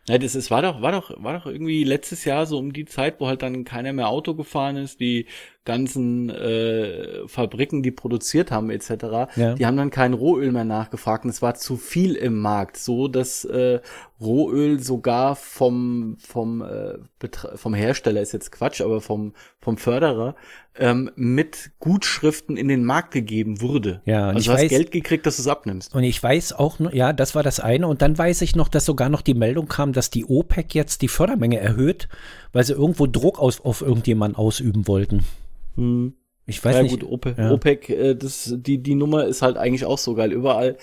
Ja, 0.10 0.18
das 0.18 0.36
ist, 0.36 0.50
war 0.52 0.62
doch, 0.64 0.82
war 0.82 0.92
doch, 0.92 1.24
war 1.24 1.38
doch 1.38 1.46
irgendwie 1.46 1.84
letztes 1.84 2.26
Jahr 2.26 2.46
so 2.46 2.58
um 2.58 2.74
die 2.74 2.86
Zeit, 2.86 3.22
wo 3.22 3.28
halt 3.28 3.42
dann 3.42 3.64
keiner 3.64 3.94
mehr 3.94 4.10
Auto 4.10 4.34
gefahren 4.34 4.76
ist, 4.76 5.00
die 5.00 5.28
ganzen 5.66 6.30
äh, 6.30 7.28
Fabriken, 7.28 7.84
die 7.84 7.92
produziert 7.92 8.52
haben 8.52 8.70
etc., 8.70 8.92
Ja. 9.36 9.56
die 9.56 9.66
haben 9.66 9.78
dann 9.78 9.90
kein 9.92 10.14
Rohöl 10.14 10.52
mehr 10.52 10.66
nachgefragt 10.66 11.24
und 11.24 11.30
es 11.30 11.42
war 11.42 11.56
zu 11.56 11.78
viel 11.78 12.16
im 12.16 12.38
Markt, 12.40 12.78
so 12.78 13.08
dass 13.08 13.46
äh, 13.46 13.80
Rohöl 14.20 14.80
sogar 14.82 15.36
vom 15.36 16.18
vom 16.20 16.62
äh, 16.62 16.96
vom 17.56 17.74
Hersteller 17.74 18.22
ist 18.22 18.34
jetzt 18.34 18.52
Quatsch, 18.52 18.82
aber 18.82 19.00
vom 19.02 19.34
vom 19.60 19.78
Förderer 19.78 20.36
ähm, 20.78 21.12
mit 21.16 21.72
Gutschriften 21.80 22.58
in 22.58 22.68
den 22.68 22.84
Markt 22.84 23.12
gegeben 23.12 23.62
wurde. 23.62 24.02
Ja, 24.06 24.30
und 24.30 24.36
also 24.36 24.40
ich 24.40 24.46
du 24.48 24.52
hast 24.54 24.62
weiß- 24.64 24.70
Geld 24.70 24.92
gekriegt, 24.92 25.26
dass 25.26 25.38
du 25.38 25.44
es 25.44 25.48
abnimmst. 25.48 25.94
Und 25.96 26.04
ich 26.04 26.22
weiß 26.22 26.54
auch, 26.54 26.80
noch- 26.80 26.92
ja, 26.94 27.14
das 27.14 27.36
war 27.36 27.44
das 27.44 27.60
eine. 27.60 27.88
Und 27.88 28.02
dann 28.02 28.18
weiß 28.18 28.42
ich 28.42 28.56
noch, 28.56 28.68
dass 28.70 28.84
sogar 28.86 29.08
noch 29.10 29.22
die 29.22 29.36
Meldung 29.36 29.68
kam, 29.68 29.94
dass 29.94 30.10
die 30.10 30.26
OPEC 30.26 30.74
jetzt 30.76 31.02
die 31.04 31.08
Fördermenge 31.08 31.60
erhöht, 31.60 32.10
weil 32.54 32.64
sie 32.64 32.74
irgendwo 32.74 33.06
Druck 33.08 33.40
aus, 33.40 33.62
auf 33.62 33.82
irgendjemanden 33.82 34.36
ausüben 34.38 34.88
wollten. 34.88 35.24
Hm. 35.76 36.14
Ich 36.46 36.64
weiß 36.64 36.76
ja, 36.76 36.84
nicht. 36.84 37.00
gut, 37.00 37.10
OPEC, 37.10 37.38
ja. 37.38 37.52
OPEC 37.52 37.90
äh, 37.90 38.16
das, 38.16 38.54
die, 38.58 38.78
die 38.84 38.96
Nummer 38.96 39.26
ist 39.26 39.42
halt 39.42 39.58
eigentlich 39.58 39.86
auch 39.86 39.98
so 39.98 40.14
geil. 40.14 40.34
Überall 40.34 40.78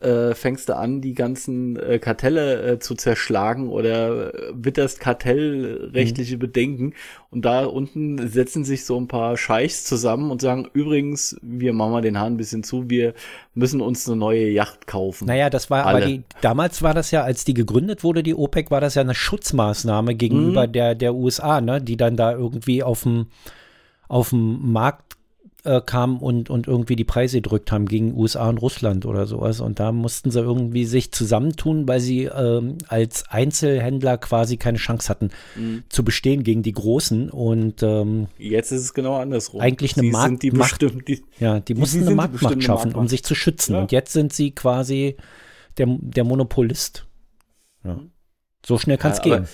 äh, 0.00 0.34
fängst 0.34 0.68
du 0.68 0.76
an, 0.76 1.00
die 1.00 1.14
ganzen 1.14 1.76
äh, 1.76 1.98
Kartelle 1.98 2.62
äh, 2.62 2.78
zu 2.78 2.94
zerschlagen 2.94 3.68
oder 3.68 4.34
äh, 4.34 4.52
witterst 4.54 5.00
kartellrechtliche 5.00 6.38
Bedenken. 6.38 6.94
Und 7.30 7.44
da 7.44 7.64
unten 7.66 8.26
setzen 8.28 8.64
sich 8.64 8.84
so 8.84 8.98
ein 8.98 9.06
paar 9.06 9.36
Scheichs 9.36 9.84
zusammen 9.84 10.30
und 10.30 10.40
sagen, 10.40 10.68
übrigens, 10.72 11.36
wir 11.40 11.72
machen 11.72 11.92
mal 11.92 12.02
den 12.02 12.18
Hahn 12.18 12.34
ein 12.34 12.36
bisschen 12.36 12.64
zu, 12.64 12.90
wir 12.90 13.14
müssen 13.54 13.80
uns 13.80 14.08
eine 14.08 14.16
neue 14.16 14.48
Yacht 14.48 14.86
kaufen. 14.86 15.26
Naja, 15.26 15.50
das 15.50 15.70
war, 15.70 15.86
aber 15.86 15.98
Alle. 15.98 16.06
die, 16.06 16.22
damals 16.40 16.82
war 16.82 16.94
das 16.94 17.10
ja, 17.10 17.22
als 17.22 17.44
die 17.44 17.54
gegründet 17.54 18.02
wurde, 18.02 18.22
die 18.22 18.34
OPEC, 18.34 18.70
war 18.70 18.80
das 18.80 18.96
ja 18.96 19.02
eine 19.02 19.14
Schutzmaßnahme 19.14 20.14
gegenüber 20.14 20.66
Mhm. 20.66 20.72
der, 20.72 20.94
der 20.94 21.14
USA, 21.14 21.60
ne, 21.60 21.80
die 21.80 21.96
dann 21.96 22.16
da 22.16 22.32
irgendwie 22.32 22.82
auf 22.82 23.04
dem, 23.04 23.26
auf 24.12 24.30
dem 24.30 24.70
Markt 24.72 25.16
äh, 25.64 25.80
kamen 25.80 26.18
und, 26.18 26.50
und 26.50 26.66
irgendwie 26.66 26.96
die 26.96 27.04
Preise 27.04 27.36
gedrückt 27.40 27.70
haben 27.70 27.86
gegen 27.86 28.16
USA 28.16 28.48
und 28.48 28.58
Russland 28.58 29.06
oder 29.06 29.26
sowas. 29.26 29.60
Und 29.60 29.78
da 29.78 29.92
mussten 29.92 30.30
sie 30.32 30.40
irgendwie 30.40 30.84
sich 30.84 31.12
zusammentun, 31.12 31.86
weil 31.86 32.00
sie 32.00 32.24
ähm, 32.24 32.78
als 32.88 33.28
Einzelhändler 33.30 34.18
quasi 34.18 34.56
keine 34.56 34.78
Chance 34.78 35.08
hatten 35.08 35.30
Mhm. 35.56 35.84
zu 35.88 36.02
bestehen 36.04 36.42
gegen 36.42 36.62
die 36.64 36.72
Großen. 36.72 37.30
Und 37.30 37.82
ähm, 37.84 38.26
Jetzt 38.38 38.72
ist 38.72 38.82
es 38.82 38.92
genau 38.92 39.16
andersrum. 39.16 39.60
Eigentlich 39.60 39.96
eine 39.96 40.02
die 40.08 40.10
Marktmacht. 40.12 40.82
die, 41.08 41.22
ja, 41.38 41.60
die 41.60 41.74
mussten 41.74 42.02
eine 42.06 42.14
Marktmacht 42.16 42.62
schaffen, 42.62 42.88
um 42.88 42.92
Marktmacht. 42.92 43.08
sich 43.10 43.22
zu 43.24 43.34
schützen. 43.36 43.74
Ja. 43.74 43.80
Und 43.82 43.92
jetzt 43.92 44.12
sind 44.12 44.32
sie 44.32 44.50
quasi 44.50 45.16
der, 45.78 45.86
der 46.00 46.24
Monopolist. 46.24 47.06
Ja. 47.84 48.00
So 48.66 48.78
schnell 48.78 48.98
kann 48.98 49.12
es. 49.12 49.18
Ja, 49.18 49.24
gehen. 49.38 49.48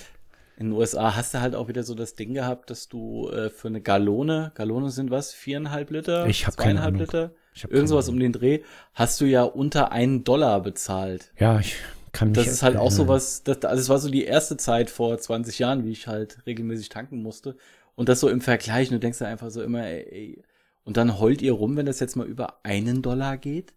In 0.59 0.71
den 0.71 0.73
USA 0.73 1.15
hast 1.15 1.33
du 1.33 1.39
halt 1.39 1.55
auch 1.55 1.69
wieder 1.69 1.83
so 1.83 1.95
das 1.95 2.15
Ding 2.15 2.33
gehabt, 2.33 2.69
dass 2.69 2.89
du 2.89 3.29
äh, 3.29 3.49
für 3.49 3.69
eine 3.69 3.79
Gallone, 3.79 4.51
Gallone 4.55 4.89
sind 4.89 5.09
was, 5.09 5.31
viereinhalb 5.31 5.89
Liter? 5.89 6.27
Ich 6.27 6.45
hab 6.45 6.55
zweieinhalb. 6.55 6.97
Liter? 6.97 7.31
Ich 7.55 7.63
hab 7.63 7.71
Irgend 7.71 7.83
keine 7.83 7.87
sowas 7.87 8.07
Ahnung. 8.09 8.17
um 8.17 8.19
den 8.19 8.33
Dreh, 8.33 8.59
hast 8.93 9.21
du 9.21 9.25
ja 9.25 9.43
unter 9.43 9.93
einen 9.93 10.25
Dollar 10.25 10.61
bezahlt. 10.61 11.31
Ja, 11.39 11.61
ich 11.61 11.77
kann 12.11 12.31
mich. 12.31 12.35
Das 12.35 12.47
ist 12.47 12.61
halt 12.61 12.75
auch 12.75 12.91
äh, 12.91 12.93
sowas, 12.93 13.43
das, 13.43 13.63
also 13.63 13.81
es 13.81 13.87
war 13.87 13.99
so 13.99 14.09
die 14.09 14.25
erste 14.25 14.57
Zeit 14.57 14.89
vor 14.89 15.17
20 15.17 15.59
Jahren, 15.59 15.85
wie 15.85 15.91
ich 15.91 16.07
halt 16.07 16.39
regelmäßig 16.45 16.89
tanken 16.89 17.23
musste. 17.23 17.55
Und 17.95 18.09
das 18.09 18.19
so 18.19 18.27
im 18.27 18.41
Vergleich, 18.41 18.89
du 18.89 18.99
denkst 18.99 19.19
dir 19.19 19.27
einfach 19.27 19.51
so 19.51 19.63
immer, 19.63 19.85
ey, 19.85 20.07
ey, 20.11 20.43
und 20.83 20.97
dann 20.97 21.19
heult 21.19 21.41
ihr 21.41 21.53
rum, 21.53 21.77
wenn 21.77 21.85
das 21.85 22.01
jetzt 22.01 22.17
mal 22.17 22.27
über 22.27 22.59
einen 22.63 23.01
Dollar 23.01 23.37
geht? 23.37 23.73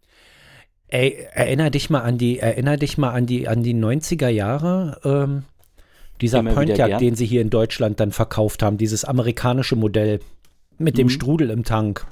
Ey, 0.89 1.27
erinner 1.33 1.71
dich 1.71 1.91
mal 1.91 2.01
an 2.01 2.19
die, 2.19 2.41
erinner 2.41 2.77
dich 2.77 2.99
mal 2.99 3.11
an 3.11 3.27
die, 3.27 3.47
an 3.47 3.63
die 3.63 3.75
90er 3.75 4.29
Jahre. 4.29 5.01
Ähm, 5.05 5.45
dieser 6.23 6.43
Pontiac, 6.43 6.99
den 6.99 7.15
sie 7.15 7.27
hier 7.27 7.43
in 7.43 7.51
Deutschland 7.51 8.01
dann 8.01 8.13
verkauft 8.13 8.63
haben, 8.63 8.79
dieses 8.79 9.05
amerikanische 9.05 9.77
Modell 9.77 10.21
mit 10.79 10.95
Mhm. 10.95 10.99
dem 10.99 11.09
Strudel 11.11 11.51
im 11.51 11.65
Tank. 11.65 12.07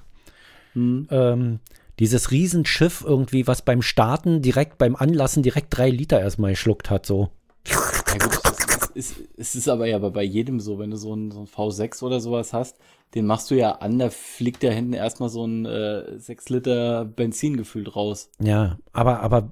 Ähm, 0.76 1.60
dieses 1.98 2.30
Riesenschiff 2.30 3.02
irgendwie, 3.06 3.46
was 3.46 3.62
beim 3.62 3.82
Starten 3.82 4.42
direkt 4.42 4.78
beim 4.78 4.94
Anlassen 4.96 5.42
direkt 5.42 5.76
drei 5.76 5.90
Liter 5.90 6.20
erstmal 6.20 6.52
geschluckt 6.52 6.90
hat, 6.90 7.06
so. 7.06 7.30
Ja 7.66 7.76
gut, 8.26 8.40
es 8.94 9.10
ist, 9.10 9.16
es 9.36 9.54
ist 9.54 9.68
aber 9.68 9.86
ja 9.86 9.98
bei 9.98 10.22
jedem 10.22 10.60
so, 10.60 10.78
wenn 10.78 10.90
du 10.90 10.96
so 10.96 11.14
ein, 11.14 11.30
so 11.30 11.40
ein 11.40 11.46
V6 11.46 12.02
oder 12.02 12.20
sowas 12.20 12.52
hast, 12.52 12.76
den 13.14 13.26
machst 13.26 13.50
du 13.50 13.56
ja 13.56 13.72
an, 13.72 13.98
da 13.98 14.08
fliegt 14.10 14.62
ja 14.62 14.70
hinten 14.70 14.92
erstmal 14.92 15.28
so 15.28 15.44
ein 15.44 15.66
äh, 15.66 16.18
6 16.18 16.48
Liter 16.50 17.04
Benzin 17.04 17.56
gefühlt 17.56 17.94
raus. 17.96 18.30
Ja, 18.40 18.78
aber, 18.92 19.20
aber 19.20 19.50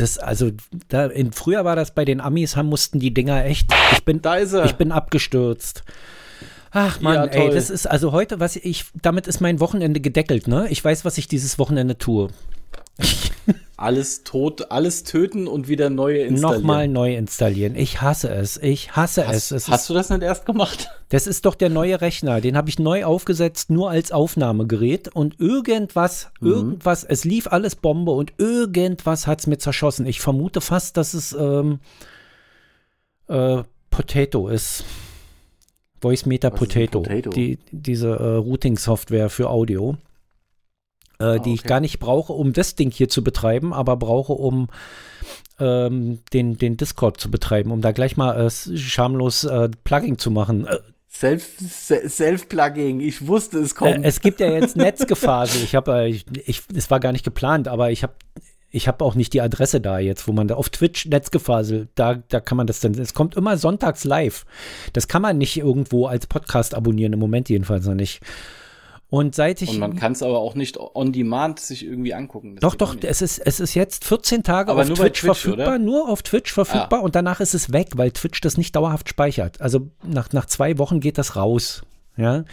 das, 0.00 0.18
also, 0.18 0.50
da, 0.88 1.06
in, 1.06 1.32
früher 1.32 1.64
war 1.64 1.76
das 1.76 1.92
bei 1.92 2.04
den 2.04 2.20
Amis, 2.20 2.56
haben 2.56 2.68
mussten 2.68 2.98
die 2.98 3.12
Dinger 3.12 3.44
echt, 3.44 3.72
ich 3.92 4.04
bin, 4.04 4.22
Da 4.22 4.36
ist 4.36 4.52
er. 4.52 4.64
ich 4.64 4.74
bin 4.74 4.92
abgestürzt. 4.92 5.84
Ach 6.72 7.00
man, 7.00 7.14
Ja, 7.14 7.24
ey, 7.24 7.50
das 7.50 7.68
ist, 7.68 7.86
also 7.86 8.12
heute, 8.12 8.38
was 8.40 8.56
ich, 8.56 8.84
damit 9.02 9.26
ist 9.26 9.40
mein 9.40 9.60
Wochenende 9.60 10.00
gedeckelt, 10.00 10.46
ne? 10.46 10.68
Ich 10.70 10.84
weiß, 10.84 11.04
was 11.04 11.18
ich 11.18 11.26
dieses 11.26 11.58
Wochenende 11.58 11.98
tue. 11.98 12.28
Alles 13.76 14.24
tot, 14.24 14.70
alles 14.70 15.04
töten 15.04 15.46
und 15.46 15.66
wieder 15.66 15.88
neue 15.88 16.18
installieren. 16.18 16.60
Nochmal 16.60 16.86
neu 16.86 17.16
installieren. 17.16 17.76
Ich 17.76 18.02
hasse 18.02 18.28
es. 18.28 18.58
Ich 18.58 18.94
hasse 18.94 19.22
es. 19.22 19.28
Hast, 19.28 19.52
es 19.52 19.68
hast 19.68 19.80
ist, 19.80 19.88
du 19.90 19.94
das 19.94 20.10
nicht 20.10 20.22
erst 20.22 20.44
gemacht? 20.44 20.90
das 21.08 21.26
ist 21.26 21.46
doch 21.46 21.54
der 21.54 21.70
neue 21.70 21.98
Rechner. 22.02 22.42
Den 22.42 22.58
habe 22.58 22.68
ich 22.68 22.78
neu 22.78 23.06
aufgesetzt, 23.06 23.70
nur 23.70 23.88
als 23.88 24.12
Aufnahmegerät. 24.12 25.08
Und 25.08 25.40
irgendwas, 25.40 26.28
Mhm. 26.40 26.48
irgendwas, 26.50 27.04
es 27.04 27.24
lief 27.24 27.46
alles 27.46 27.74
Bombe 27.74 28.12
und 28.12 28.34
irgendwas 28.36 29.26
hat 29.26 29.40
es 29.40 29.46
mir 29.46 29.56
zerschossen. 29.56 30.04
Ich 30.04 30.20
vermute 30.20 30.60
fast, 30.60 30.98
dass 30.98 31.14
es 31.14 31.32
ähm, 31.32 31.78
äh, 33.28 33.62
Potato 33.88 34.48
ist. 34.48 34.84
Voice 36.02 36.26
Meter 36.26 36.50
Potato. 36.50 37.00
Potato? 37.00 37.30
Die, 37.30 37.58
diese 37.70 38.08
äh, 38.10 38.36
Routing-Software 38.36 39.30
für 39.30 39.48
Audio. 39.48 39.96
Äh, 41.20 41.38
die 41.40 41.52
ich 41.54 41.60
Ah, 41.60 41.62
okay. 41.62 41.68
gar 41.68 41.80
nicht 41.80 41.98
brauche, 42.00 42.32
um 42.32 42.52
das 42.52 42.74
Ding 42.74 42.90
hier 42.90 43.08
zu 43.08 43.22
betreiben, 43.22 43.72
aber 43.72 43.96
brauche, 43.96 44.32
um 44.32 44.68
ähm, 45.58 46.20
den, 46.32 46.56
den 46.56 46.76
Discord 46.76 47.20
zu 47.20 47.30
betreiben, 47.30 47.70
um 47.70 47.80
da 47.82 47.92
gleich 47.92 48.16
mal 48.16 48.46
äh, 48.46 48.50
schamlos 48.50 49.44
äh, 49.44 49.68
Plugging 49.84 50.18
zu 50.18 50.30
machen. 50.30 50.66
Äh, 50.66 50.78
Self, 51.12 51.58
Se- 51.58 52.08
Self-Plugging, 52.08 53.00
ich 53.00 53.26
wusste, 53.26 53.58
es 53.58 53.74
kommt. 53.74 53.96
äh, 53.96 54.00
es 54.02 54.20
gibt 54.20 54.40
ja 54.40 54.50
jetzt 54.50 54.76
Netzgefasel. 54.78 55.62
Ich 55.62 55.74
habe, 55.74 55.92
äh, 55.92 56.08
ich, 56.08 56.24
ich, 56.46 56.62
es 56.74 56.90
war 56.90 57.00
gar 57.00 57.12
nicht 57.12 57.24
geplant, 57.24 57.68
aber 57.68 57.90
ich 57.90 58.02
habe 58.02 58.14
ich 58.72 58.86
habe 58.86 59.04
auch 59.04 59.16
nicht 59.16 59.32
die 59.32 59.40
Adresse 59.40 59.80
da 59.80 59.98
jetzt, 59.98 60.28
wo 60.28 60.32
man 60.32 60.46
da 60.46 60.54
auf 60.54 60.68
Twitch 60.70 61.06
Netzgefasel, 61.06 61.88
da, 61.96 62.14
da 62.28 62.38
kann 62.38 62.56
man 62.56 62.68
das 62.68 62.78
dann, 62.78 62.94
es 62.94 63.14
kommt 63.14 63.34
immer 63.34 63.58
sonntags 63.58 64.04
live. 64.04 64.46
Das 64.92 65.08
kann 65.08 65.22
man 65.22 65.38
nicht 65.38 65.56
irgendwo 65.56 66.06
als 66.06 66.28
Podcast 66.28 66.76
abonnieren, 66.76 67.12
im 67.12 67.18
Moment 67.18 67.48
jedenfalls 67.48 67.84
noch 67.86 67.94
nicht. 67.96 68.20
Und 69.10 69.34
seit 69.34 69.60
ich. 69.60 69.70
und 69.70 69.80
man 69.80 69.96
kann 69.96 70.12
es 70.12 70.22
aber 70.22 70.38
auch 70.38 70.54
nicht 70.54 70.78
on 70.78 71.12
demand 71.12 71.58
sich 71.58 71.84
irgendwie 71.84 72.14
angucken. 72.14 72.54
Das 72.54 72.60
Doch, 72.60 72.76
doch, 72.76 72.96
es 73.02 73.20
ist, 73.20 73.38
es 73.38 73.58
ist 73.58 73.74
jetzt 73.74 74.04
14 74.04 74.44
Tage 74.44 74.70
Aber 74.70 74.82
auf 74.82 74.86
Twitch, 74.86 75.00
Twitch, 75.00 75.20
verfügbar, 75.22 75.66
oder? 75.66 75.74
Ah. 75.74 75.78
nur 75.78 76.08
auf 76.08 76.22
Twitch 76.22 76.52
verfügbar 76.52 77.02
und 77.02 77.16
danach 77.16 77.40
ist 77.40 77.52
es 77.52 77.72
weg, 77.72 77.88
weil 77.96 78.12
Twitch 78.12 78.40
das 78.40 78.56
nicht 78.56 78.76
dauerhaft 78.76 79.08
speichert. 79.08 79.60
Also 79.60 79.90
nach, 80.04 80.32
nach 80.32 80.46
zwei 80.46 80.78
Wochen 80.78 81.00
geht 81.00 81.18
das 81.18 81.34
raus. 81.34 81.82
Ja. 82.16 82.44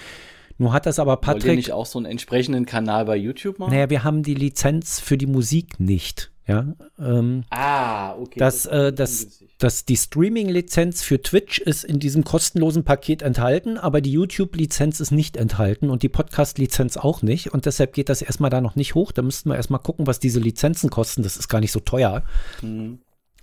Nur 0.57 0.73
hat 0.73 0.87
das 0.87 0.97
aber 0.97 1.11
Wollt 1.11 1.21
ihr 1.21 1.33
Patrick. 1.33 1.55
nicht 1.57 1.71
auch 1.71 1.85
so 1.85 1.99
einen 1.99 2.07
entsprechenden 2.07 2.65
Kanal 2.65 3.05
bei 3.05 3.15
YouTube 3.15 3.59
machen? 3.59 3.71
Naja, 3.71 3.91
wir 3.91 4.03
haben 4.03 4.23
die 4.23 4.33
Lizenz 4.33 4.99
für 4.99 5.17
die 5.17 5.27
Musik 5.27 5.79
nicht. 5.79 6.31
Ja. 6.47 6.65
Ähm, 6.97 7.43
Ah, 7.49 8.15
okay. 8.15 8.39
das, 8.39 8.65
ist 8.65 8.65
äh, 8.67 8.93
das, 8.93 9.19
ungünstig. 9.19 9.55
das, 9.59 9.85
die 9.85 9.97
Streaming-Lizenz 9.97 11.03
für 11.03 11.21
Twitch 11.21 11.59
ist 11.59 11.83
in 11.83 11.99
diesem 11.99 12.23
kostenlosen 12.23 12.85
Paket 12.85 13.21
enthalten, 13.21 13.77
aber 13.77 13.99
die 13.99 14.11
YouTube-Lizenz 14.13 15.01
ist 15.01 15.11
nicht 15.11 15.35
enthalten 15.35 15.89
und 15.89 16.03
die 16.03 16.09
Podcast-Lizenz 16.09 16.95
auch 16.95 17.21
nicht. 17.21 17.53
Und 17.53 17.65
deshalb 17.65 17.93
geht 17.93 18.07
das 18.07 18.21
erstmal 18.21 18.49
da 18.49 18.61
noch 18.61 18.77
nicht 18.77 18.95
hoch. 18.95 19.11
Da 19.11 19.21
müssten 19.23 19.49
wir 19.49 19.57
erstmal 19.57 19.81
gucken, 19.81 20.07
was 20.07 20.19
diese 20.19 20.39
Lizenzen 20.39 20.89
kosten. 20.89 21.21
Das 21.21 21.35
ist 21.35 21.49
gar 21.49 21.59
nicht 21.59 21.73
so 21.73 21.81
teuer. 21.81 22.23
Mhm. 22.61 22.99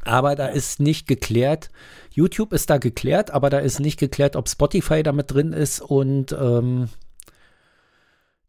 Aber 0.06 0.34
da 0.34 0.46
ist 0.46 0.80
nicht 0.80 1.06
geklärt. 1.06 1.70
YouTube 2.10 2.52
ist 2.54 2.70
da 2.70 2.78
geklärt, 2.78 3.30
aber 3.30 3.50
da 3.50 3.58
ist 3.58 3.80
nicht 3.80 3.98
geklärt, 3.98 4.36
ob 4.36 4.48
Spotify 4.48 5.02
damit 5.02 5.30
drin 5.30 5.52
ist 5.52 5.80
und 5.80 6.32
ähm, 6.32 6.88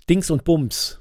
Dings 0.09 0.29
und 0.29 0.43
Bums. 0.43 0.99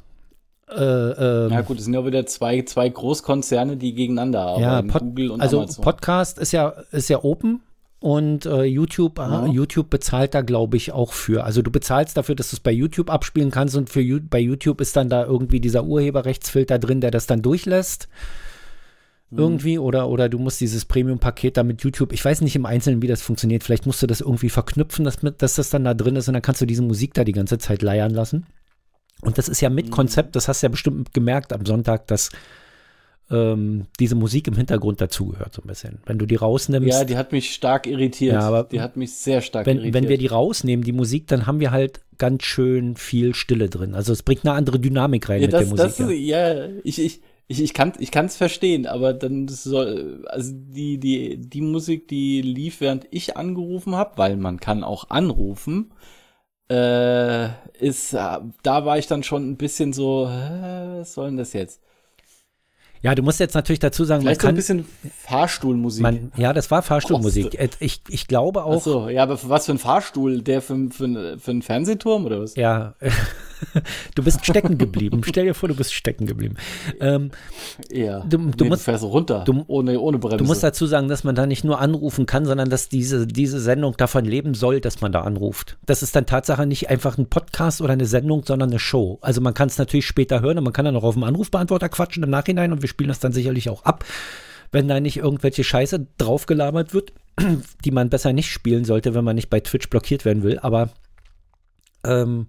Äh, 0.69 0.83
ähm, 0.83 1.53
Ja 1.53 1.61
gut, 1.61 1.79
es 1.79 1.85
sind 1.85 1.95
ja 1.95 2.05
wieder 2.07 2.27
zwei, 2.27 2.63
zwei 2.63 2.89
Großkonzerne, 2.89 3.77
die 3.77 3.95
gegeneinander 3.95 4.57
ja, 4.59 4.71
arbeiten. 4.79 4.89
Pod, 4.89 5.03
Google 5.03 5.31
und 5.31 5.41
also 5.41 5.59
Amazon. 5.59 5.85
Podcast 5.85 6.39
ist 6.39 6.53
ja, 6.53 6.75
ist 6.91 7.09
ja 7.09 7.23
open 7.23 7.61
und 8.05 8.45
äh, 8.45 8.65
YouTube, 8.65 9.19
Ja. 9.19 9.47
YouTube 9.47 9.89
bezahlt 9.89 10.35
da, 10.35 10.43
glaube 10.43 10.77
ich, 10.77 10.93
auch 10.93 11.15
für. 11.15 11.45
Also 11.45 11.63
du 11.63 11.71
bezahlst 11.71 12.17
dafür, 12.17 12.35
dass 12.35 12.51
du 12.51 12.57
es 12.57 12.61
bei 12.61 12.71
YouTube 12.71 13.09
abspielen 13.11 13.51
kannst 13.51 13.77
und 13.77 13.89
für 13.89 14.21
bei 14.21 14.41
YouTube 14.41 14.81
ist 14.83 14.97
dann 14.97 15.09
da 15.09 15.25
irgendwie 15.25 15.59
dieser 15.59 15.85
Urheberrechtsfilter 15.85 16.79
drin, 16.79 17.01
der 17.01 17.11
das 17.11 17.27
dann 17.27 17.41
durchlässt. 17.41 18.09
Mhm. 19.31 19.39
Irgendwie 19.39 19.79
oder, 19.79 20.09
oder 20.09 20.29
du 20.29 20.39
musst 20.39 20.61
dieses 20.61 20.85
Premium-Paket 20.85 21.57
da 21.57 21.63
mit 21.63 21.83
YouTube, 21.83 22.13
ich 22.13 22.23
weiß 22.25 22.43
nicht 22.43 22.57
im 22.57 22.67
Einzelnen, 22.67 23.01
wie 23.01 23.07
das 23.07 23.23
funktioniert. 23.23 23.65
Vielleicht 23.65 23.87
musst 23.87 24.03
du 24.03 24.07
das 24.07 24.21
irgendwie 24.21 24.51
verknüpfen, 24.51 25.07
dass, 25.07 25.17
dass 25.39 25.55
das 25.55 25.71
dann 25.71 25.85
da 25.85 25.95
drin 25.95 26.17
ist 26.17 26.29
und 26.29 26.35
dann 26.35 26.43
kannst 26.43 26.61
du 26.61 26.67
diese 26.67 26.83
Musik 26.83 27.15
da 27.15 27.25
die 27.25 27.33
ganze 27.33 27.57
Zeit 27.57 27.81
leiern 27.81 28.13
lassen. 28.13 28.45
Und 29.23 29.39
das 29.39 29.49
ist 29.49 29.61
ja 29.61 29.69
Mhm. 29.71 29.75
mit 29.77 29.91
Konzept, 29.91 30.37
das 30.37 30.49
hast 30.49 30.63
du 30.63 30.67
ja 30.67 30.71
bestimmt 30.71 31.15
gemerkt 31.15 31.53
am 31.53 31.65
Sonntag, 31.65 32.07
dass 32.09 32.31
ähm, 33.31 33.87
diese 33.99 34.15
Musik 34.17 34.49
im 34.49 34.55
Hintergrund 34.55 35.01
dazugehört, 35.01 35.55
so 35.55 35.63
ein 35.63 35.67
bisschen. 35.69 35.99
Wenn 36.05 36.19
du 36.19 36.27
die 36.27 36.35
rausnimmst, 36.37 36.89
ja, 36.89 37.05
die 37.05 37.17
hat 37.17 37.33
mich 37.33 37.55
stark 37.55 37.87
irritiert. 37.87 38.35
Ja, 38.35 38.41
aber 38.41 38.65
die 38.65 38.83
hat 38.83 38.97
mich 38.97 39.15
sehr 39.15 39.41
stark 39.41 39.65
wenn, 39.67 39.79
irritiert. 39.79 39.95
wenn 39.95 40.09
wir 40.11 40.19
die 40.19 40.27
rausnehmen, 40.27 40.85
die 40.85 40.93
Musik, 40.93 41.27
dann 41.29 41.47
haben 41.47 41.59
wir 41.59 41.71
halt 41.71 42.01
ganz 42.19 42.45
schön 42.45 42.97
viel 42.97 43.35
Stille 43.35 43.71
drin. 43.71 43.95
Also 43.95 44.13
es 44.13 44.23
bringt 44.23 44.45
eine 44.45 44.53
andere 44.55 44.79
Dynamik 44.79 45.29
rein 45.29 45.41
ja, 45.41 45.47
mit 45.47 45.55
das, 45.55 45.61
der 45.61 45.69
Musik. 45.71 46.07
das, 46.07 46.13
ja, 46.19 46.67
ich, 46.85 46.99
ich, 47.01 47.23
ich, 47.49 47.63
ich 47.63 47.73
kann 47.75 47.95
ich 47.99 48.11
kann's 48.11 48.37
verstehen, 48.37 48.87
aber 48.87 49.15
dann 49.15 49.49
soll, 49.49 50.25
also 50.29 50.53
die, 50.55 50.99
die, 50.99 51.39
die 51.39 51.61
Musik, 51.63 52.09
die 52.09 52.43
lief, 52.43 52.81
während 52.83 53.07
ich 53.11 53.39
angerufen 53.39 53.95
habe, 53.95 54.19
weil 54.19 54.37
man 54.37 54.61
kann 54.61 54.85
auch 54.85 55.09
anrufen, 55.11 55.93
äh, 56.69 57.49
ist, 57.79 58.13
äh, 58.15 58.39
da 58.63 58.85
war 58.85 58.99
ich 58.99 59.07
dann 59.07 59.23
schon 59.23 59.51
ein 59.51 59.57
bisschen 59.57 59.93
so, 59.93 60.27
was 60.27 61.15
soll 61.15 61.27
denn 61.27 61.37
das 61.37 61.53
jetzt? 61.53 61.81
ja, 63.03 63.15
du 63.15 63.23
musst 63.23 63.39
jetzt 63.39 63.55
natürlich 63.55 63.81
dazu 63.81 64.05
sagen, 64.05 64.25
man 64.25 64.35
Vielleicht 64.35 64.41
so 64.41 64.47
ein 64.47 64.49
kann, 64.49 64.57
bisschen 64.57 64.87
Fahrstuhlmusik. 65.27 66.03
man, 66.03 66.33
ja, 66.37 66.55
das 66.55 66.71
war 66.71 66.81
Fahrstuhlmusik. 66.83 67.55
Äh, 67.55 67.69
Ich, 67.79 68.01
ich 68.09 68.27
glaube 68.27 68.63
Ach 68.63 68.67
auch, 68.67 68.83
so, 68.83 69.11
ja, 69.11 69.25
aber 69.25 69.39
was 69.43 69.67
für 69.67 69.73
ein 69.73 69.79
Fahrstuhl? 69.79 70.41
Der 70.41 70.63
für, 70.63 70.89
für, 70.91 71.39
für 71.39 71.51
einen 71.51 71.61
Fernsehturm 71.61 72.25
oder 72.25 72.41
was? 72.41 72.55
ja, 72.55 72.95
du 74.15 74.23
bist 74.23 74.45
stecken 74.45 74.79
geblieben. 74.79 75.23
Stell 75.27 75.45
dir 75.47 75.55
vor, 75.55 75.69
du 75.69 75.75
bist 75.75 75.93
stecken 75.95 76.27
geblieben. 76.27 76.57
Ähm, 77.01 77.31
Ja. 77.91 78.21
Du- 78.21 78.39
Nee, 78.39 78.53
du 78.57 78.65
musst- 78.67 78.85
fährst 78.85 79.05
runter. 79.05 79.45
du- 79.45 79.65
ohne, 79.67 79.99
ohne 80.01 80.19
Bremse. 80.19 80.37
du 80.39 80.45
musst 80.45 80.63
dazu 80.63 80.87
sagen, 80.87 81.09
dass 81.09 81.25
man 81.25 81.35
da 81.35 81.47
nicht 81.47 81.65
nur 81.65 81.81
anrufen 81.81 82.27
kann, 82.27 82.45
sondern 82.45 82.71
dass 82.71 82.89
diese, 82.89 83.27
diese 83.27 83.61
Sendung 83.61 83.97
davon 83.97 84.25
leben 84.25 84.55
soll, 84.55 84.81
dass 84.81 85.01
man 85.01 85.13
da 85.13 85.23
anruft. 85.23 85.77
Das 85.87 86.03
ist 86.03 86.15
dann 86.17 86.27
Tatsache 86.27 86.67
nicht 86.67 86.91
einfach 86.91 87.19
ein 87.19 87.29
Podcast 87.29 87.81
oder 87.81 87.93
eine 87.93 88.07
Sendung, 88.07 88.45
sondern 88.45 88.71
eine 88.71 88.79
Show. 88.79 89.19
Also 89.21 89.41
man 89.41 89.55
kann 89.55 89.69
es 89.69 89.79
natürlich 89.79 90.07
später 90.07 90.41
hören 90.41 90.59
und 90.59 90.65
man 90.65 90.73
kann 90.73 90.85
dann 90.85 90.97
auch 90.97 91.05
auf 91.05 91.15
dem 91.15 91.25
Anrufbeantworter 91.25 91.89
quatschen 91.89 92.23
im 92.23 92.31
Nachhinein 92.31 92.73
und 92.73 92.83
wir 92.83 92.89
spielen 92.89 93.09
das 93.09 93.21
dann 93.21 93.33
sicherlich 93.33 93.69
auch 93.71 93.85
ab, 93.85 94.05
wenn 94.73 94.89
da 94.89 94.99
nicht 95.01 95.17
irgendwelche 95.19 95.63
Scheiße 95.65 96.07
draufgelabert 96.19 96.95
wird, 96.95 97.13
die 97.85 97.91
man 97.91 98.11
besser 98.11 98.33
nicht 98.33 98.51
spielen 98.51 98.85
sollte, 98.85 99.15
wenn 99.15 99.25
man 99.25 99.37
nicht 99.37 99.51
bei 99.51 99.61
Twitch 99.61 99.89
blockiert 99.89 100.25
werden 100.25 100.43
will. 100.43 100.59
Aber 100.59 100.91
ähm, 102.05 102.47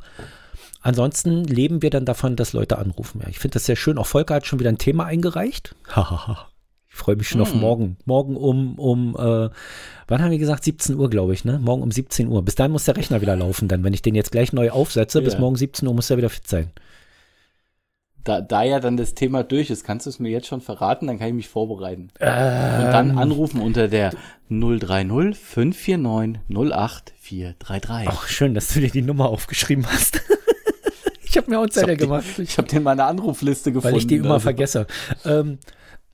ansonsten 0.81 1.43
leben 1.45 1.81
wir 1.81 1.89
dann 1.89 2.05
davon, 2.05 2.35
dass 2.35 2.53
Leute 2.53 2.77
anrufen. 2.77 3.21
Ja, 3.23 3.29
ich 3.29 3.39
finde 3.39 3.53
das 3.55 3.65
sehr 3.65 3.75
schön. 3.75 3.97
Auch 3.97 4.07
Volker 4.07 4.35
hat 4.35 4.45
schon 4.45 4.59
wieder 4.59 4.69
ein 4.69 4.77
Thema 4.77 5.05
eingereicht. 5.05 5.75
Hahaha. 5.89 6.47
ich 6.89 6.95
freue 6.95 7.15
mich 7.15 7.27
schon 7.27 7.41
auf 7.41 7.51
Hm. 7.53 7.59
morgen. 7.59 7.97
Morgen 8.05 8.35
um, 8.37 8.79
um 8.79 9.15
äh, 9.15 9.49
wann 10.07 10.21
haben 10.21 10.31
wir 10.31 10.37
gesagt? 10.39 10.63
17 10.63 10.95
Uhr, 10.95 11.09
glaube 11.09 11.33
ich, 11.33 11.43
ne? 11.45 11.59
Morgen 11.59 11.81
um 11.83 11.91
17 11.91 12.27
Uhr. 12.27 12.43
Bis 12.43 12.55
dahin 12.55 12.71
muss 12.71 12.85
der 12.85 12.95
Rechner 12.97 13.21
wieder 13.21 13.35
laufen 13.35 13.67
dann. 13.67 13.83
Wenn 13.83 13.93
ich 13.93 14.01
den 14.01 14.15
jetzt 14.15 14.31
gleich 14.31 14.53
neu 14.53 14.71
aufsetze, 14.71 15.21
bis 15.21 15.33
Ja. 15.33 15.39
morgen 15.39 15.55
17 15.57 15.87
Uhr 15.87 15.93
muss 15.93 16.09
er 16.09 16.17
wieder 16.17 16.29
fit 16.29 16.47
sein. 16.47 16.71
da, 18.23 18.41
da 18.41 18.63
ja 18.63 18.79
dann 18.79 18.97
das 18.97 19.13
Thema 19.13 19.43
durch 19.43 19.69
ist, 19.69 19.83
kannst 19.83 20.07
du 20.07 20.09
es 20.09 20.17
mir 20.19 20.29
jetzt 20.29 20.47
schon 20.47 20.59
verraten, 20.61 21.05
dann 21.05 21.19
kann 21.19 21.27
ich 21.27 21.33
mich 21.35 21.47
vorbereiten. 21.47 22.09
Ähm, 22.19 22.85
Und 22.85 22.91
dann 22.91 23.17
anrufen 23.19 23.61
unter 23.61 23.87
der 23.87 24.11
030 24.49 25.37
549 25.37 26.41
08433. 26.49 28.07
Ach, 28.09 28.27
schön, 28.27 28.53
dass 28.55 28.69
du 28.73 28.79
dir 28.79 28.89
die 28.89 29.01
Nummer 29.03 29.29
aufgeschrieben 29.29 29.85
hast. 29.87 30.21
ich 31.35 31.41
habe 31.41 31.51
mir 31.51 31.59
auch 31.59 31.67
Zettel 31.69 31.91
hab 31.91 31.97
die- 31.97 32.03
gemacht. 32.05 32.39
Ich 32.39 32.57
habe 32.57 32.67
den 32.67 32.77
in 32.77 32.83
meiner 32.83 33.05
Anrufliste 33.07 33.71
gefunden. 33.71 33.93
weil 33.93 33.99
ich 33.99 34.07
die 34.07 34.15
immer 34.15 34.35
also. 34.35 34.43
vergesse. 34.43 34.87
Ähm, 35.25 35.59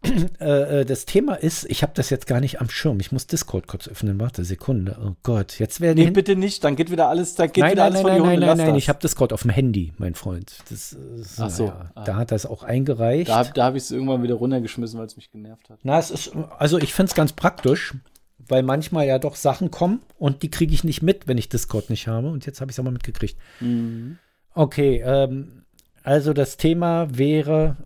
äh, 0.39 0.81
äh, 0.81 0.85
das 0.85 1.05
Thema 1.05 1.35
ist, 1.35 1.69
ich 1.69 1.83
habe 1.83 1.91
das 1.95 2.09
jetzt 2.09 2.25
gar 2.25 2.39
nicht 2.39 2.59
am 2.59 2.69
Schirm. 2.69 2.99
Ich 2.99 3.11
muss 3.11 3.27
Discord 3.27 3.67
kurz 3.67 3.87
öffnen. 3.87 4.19
Warte, 4.19 4.43
Sekunde. 4.43 4.97
Oh 4.99 5.15
Gott, 5.21 5.59
jetzt 5.59 5.79
werden 5.79 6.03
Nee, 6.03 6.09
bitte 6.09 6.35
nicht, 6.35 6.63
dann 6.63 6.75
geht 6.75 6.89
wieder 6.89 7.07
alles, 7.07 7.35
dann 7.35 7.51
geht 7.51 7.61
Nein, 7.61 7.73
wieder 7.73 7.83
nein, 7.83 7.93
alles 7.93 8.03
nein, 8.03 8.17
von 8.17 8.27
nein, 8.27 8.39
nein, 8.39 8.57
nein, 8.57 8.67
das. 8.69 8.77
ich 8.77 8.89
habe 8.89 8.99
Discord 8.99 9.31
auf 9.31 9.43
dem 9.43 9.51
Handy, 9.51 9.93
mein 9.99 10.15
Freund. 10.15 10.55
Das 10.69 10.93
ist, 10.93 11.39
Ach 11.39 11.51
so, 11.51 11.67
naja, 11.67 11.91
ah. 11.93 12.03
Da 12.03 12.15
hat 12.15 12.31
er 12.31 12.35
es 12.35 12.47
auch 12.47 12.63
eingereicht. 12.63 13.29
Da, 13.29 13.43
da 13.43 13.65
habe 13.65 13.77
ich 13.77 13.83
es 13.83 13.91
irgendwann 13.91 14.23
wieder 14.23 14.35
runtergeschmissen, 14.35 14.97
weil 14.99 15.05
es 15.05 15.15
mich 15.15 15.29
genervt 15.29 15.69
hat. 15.69 15.77
Na, 15.83 15.99
es 15.99 16.09
ist, 16.09 16.31
also 16.57 16.79
ich 16.79 16.95
finde 16.95 17.11
es 17.11 17.15
ganz 17.15 17.33
praktisch, 17.33 17.93
weil 18.39 18.63
manchmal 18.63 19.05
ja 19.05 19.19
doch 19.19 19.35
Sachen 19.35 19.69
kommen 19.69 20.01
und 20.17 20.41
die 20.41 20.49
kriege 20.49 20.73
ich 20.73 20.83
nicht 20.83 21.03
mit, 21.03 21.27
wenn 21.27 21.37
ich 21.37 21.47
Discord 21.47 21.91
nicht 21.91 22.07
habe. 22.07 22.29
Und 22.29 22.47
jetzt 22.47 22.59
habe 22.59 22.71
ich 22.71 22.75
es 22.75 22.79
aber 22.79 22.89
mitgekriegt. 22.89 23.37
Mhm. 23.59 24.17
Okay, 24.53 25.01
ähm, 25.05 25.65
also 26.03 26.33
das 26.33 26.57
Thema 26.57 27.07
wäre, 27.17 27.77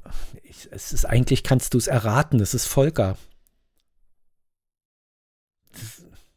ich, 0.44 0.68
es 0.72 0.94
ist 0.94 1.06
eigentlich, 1.06 1.44
kannst 1.44 1.74
du 1.74 1.78
es 1.78 1.88
erraten, 1.88 2.40
es 2.40 2.54
ist 2.54 2.66
Volker. 2.66 3.18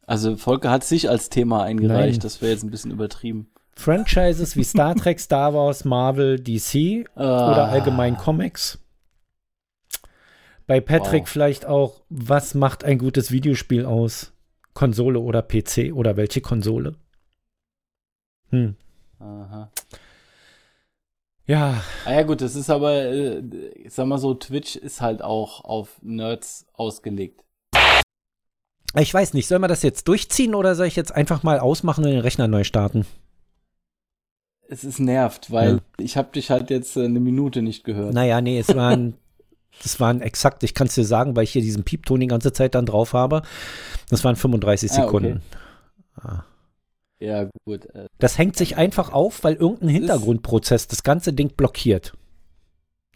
Also 0.06 0.36
Volker 0.36 0.70
hat 0.70 0.84
sich 0.84 1.08
als 1.08 1.28
Thema 1.28 1.62
eingereicht, 1.64 2.12
Nein. 2.12 2.20
das 2.20 2.40
wäre 2.40 2.52
jetzt 2.52 2.62
ein 2.62 2.70
bisschen 2.70 2.90
übertrieben. 2.90 3.50
Franchises 3.76 4.56
wie 4.56 4.64
Star 4.64 4.94
Trek, 4.96 5.20
Star 5.20 5.54
Wars, 5.54 5.84
Marvel, 5.84 6.40
DC 6.40 7.06
oder 7.14 7.66
Ah. 7.66 7.68
allgemein 7.70 8.16
Comics. 8.16 8.78
Bei 10.66 10.80
Patrick 10.80 11.22
Wow. 11.24 11.28
vielleicht 11.30 11.66
auch, 11.66 12.02
was 12.08 12.54
macht 12.54 12.84
ein 12.84 12.98
gutes 12.98 13.30
Videospiel 13.30 13.84
aus? 13.86 14.32
Konsole 14.74 15.18
oder 15.20 15.42
PC 15.42 15.92
oder 15.94 16.16
welche 16.16 16.40
Konsole? 16.40 16.94
Hm. 18.50 18.76
Aha. 19.18 19.70
Ja, 21.48 21.82
Ah 22.04 22.12
ja 22.12 22.22
gut, 22.24 22.42
das 22.42 22.54
ist 22.54 22.68
aber, 22.68 22.92
äh, 22.92 23.38
ich 23.74 23.94
sag 23.94 24.06
mal 24.06 24.18
so, 24.18 24.34
Twitch 24.34 24.76
ist 24.76 25.00
halt 25.00 25.22
auch 25.22 25.64
auf 25.64 25.96
Nerds 26.02 26.66
ausgelegt. 26.74 27.42
ich 28.94 29.14
weiß 29.14 29.32
nicht, 29.34 29.48
soll 29.48 29.58
man 29.58 29.68
das 29.70 29.82
jetzt 29.82 30.06
durchziehen 30.08 30.54
oder 30.54 30.74
soll 30.74 30.86
ich 30.86 30.96
jetzt 30.96 31.14
einfach 31.14 31.42
mal 31.42 31.58
ausmachen 31.58 32.04
und 32.04 32.10
den 32.10 32.20
Rechner 32.20 32.48
neu 32.48 32.64
starten? 32.64 33.06
Es 34.68 34.84
ist 34.84 35.00
nervt, 35.00 35.50
weil 35.50 35.76
Ja. 35.76 35.78
ich 35.96 36.18
habe 36.18 36.30
dich 36.32 36.50
halt 36.50 36.68
jetzt 36.68 36.96
äh, 36.98 37.04
eine 37.06 37.20
Minute 37.20 37.62
nicht 37.62 37.82
gehört. 37.84 38.12
Naja, 38.12 38.42
nee, 38.42 38.58
es 38.58 38.74
waren, 38.76 39.14
das 39.82 39.98
waren 40.00 40.20
exakt, 40.20 40.62
ich 40.64 40.74
kann 40.74 40.88
es 40.88 40.94
dir 40.94 41.04
sagen, 41.06 41.34
weil 41.34 41.44
ich 41.44 41.52
hier 41.52 41.62
diesen 41.62 41.84
Piepton 41.84 42.20
die 42.20 42.26
ganze 42.26 42.52
Zeit 42.52 42.74
dann 42.74 42.84
drauf 42.84 43.14
habe. 43.14 43.40
Das 44.10 44.22
waren 44.24 44.36
35 44.36 44.90
Ah, 44.90 44.94
okay. 44.96 45.02
Sekunden. 45.06 45.42
Ja 47.20 47.48
gut, 47.64 47.86
äh, 47.94 48.06
Das 48.18 48.38
hängt 48.38 48.56
sich 48.56 48.76
einfach 48.76 49.12
auf, 49.12 49.42
weil 49.44 49.54
irgendein 49.54 49.88
Hintergrundprozess 49.88 50.86
das 50.86 51.02
ganze 51.02 51.32
Ding 51.32 51.54
blockiert. 51.56 52.12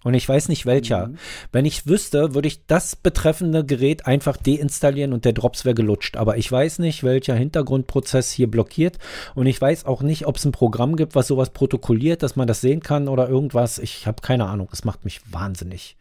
Und 0.04 0.14
ich 0.14 0.28
weiß 0.28 0.48
nicht 0.48 0.66
welcher. 0.66 1.08
Mhm. 1.08 1.18
Wenn 1.52 1.64
ich 1.64 1.86
wüsste, 1.86 2.34
würde 2.34 2.48
ich 2.48 2.66
das 2.66 2.96
betreffende 2.96 3.64
Gerät 3.64 4.06
einfach 4.06 4.36
deinstallieren 4.36 5.12
und 5.12 5.24
der 5.24 5.32
Drops 5.32 5.64
wäre 5.64 5.74
gelutscht. 5.74 6.16
Aber 6.16 6.36
ich 6.36 6.50
weiß 6.50 6.80
nicht, 6.80 7.04
welcher 7.04 7.36
Hintergrundprozess 7.36 8.32
hier 8.32 8.50
blockiert. 8.50 8.98
Und 9.34 9.46
ich 9.46 9.60
weiß 9.60 9.84
auch 9.84 10.02
nicht, 10.02 10.26
ob 10.26 10.36
es 10.36 10.44
ein 10.44 10.52
Programm 10.52 10.96
gibt, 10.96 11.14
was 11.14 11.28
sowas 11.28 11.50
protokolliert, 11.50 12.22
dass 12.22 12.36
man 12.36 12.48
das 12.48 12.60
sehen 12.60 12.80
kann 12.80 13.08
oder 13.08 13.28
irgendwas. 13.28 13.78
Ich 13.78 14.06
habe 14.06 14.22
keine 14.22 14.46
Ahnung. 14.46 14.68
Es 14.72 14.84
macht 14.84 15.04
mich 15.04 15.20
wahnsinnig. 15.32 15.96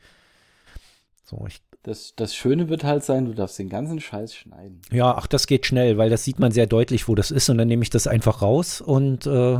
So, 1.24 1.46
ich, 1.48 1.62
das, 1.84 2.14
das 2.16 2.36
Schöne 2.36 2.70
wird 2.70 2.84
halt 2.84 3.04
sein, 3.04 3.26
du 3.26 3.34
darfst 3.34 3.58
den 3.58 3.70
ganzen 3.70 4.00
Scheiß 4.00 4.36
schneiden. 4.36 4.82
ja, 4.92 5.16
ach, 5.16 5.28
das 5.28 5.48
geht 5.48 5.66
schnell, 5.66 5.98
weil 5.98 6.10
das 6.10 6.24
sieht 6.24 6.40
man 6.40 6.52
sehr 6.52 6.68
deutlich, 6.68 7.08
wo 7.08 7.16
das 7.16 7.32
ist. 7.32 7.50
Und 7.50 7.58
dann 7.58 7.68
nehme 7.68 7.84
ich 7.84 7.90
das 7.90 8.08
einfach 8.08 8.42
raus 8.42 8.82
und 8.82 9.26
äh, 9.26 9.60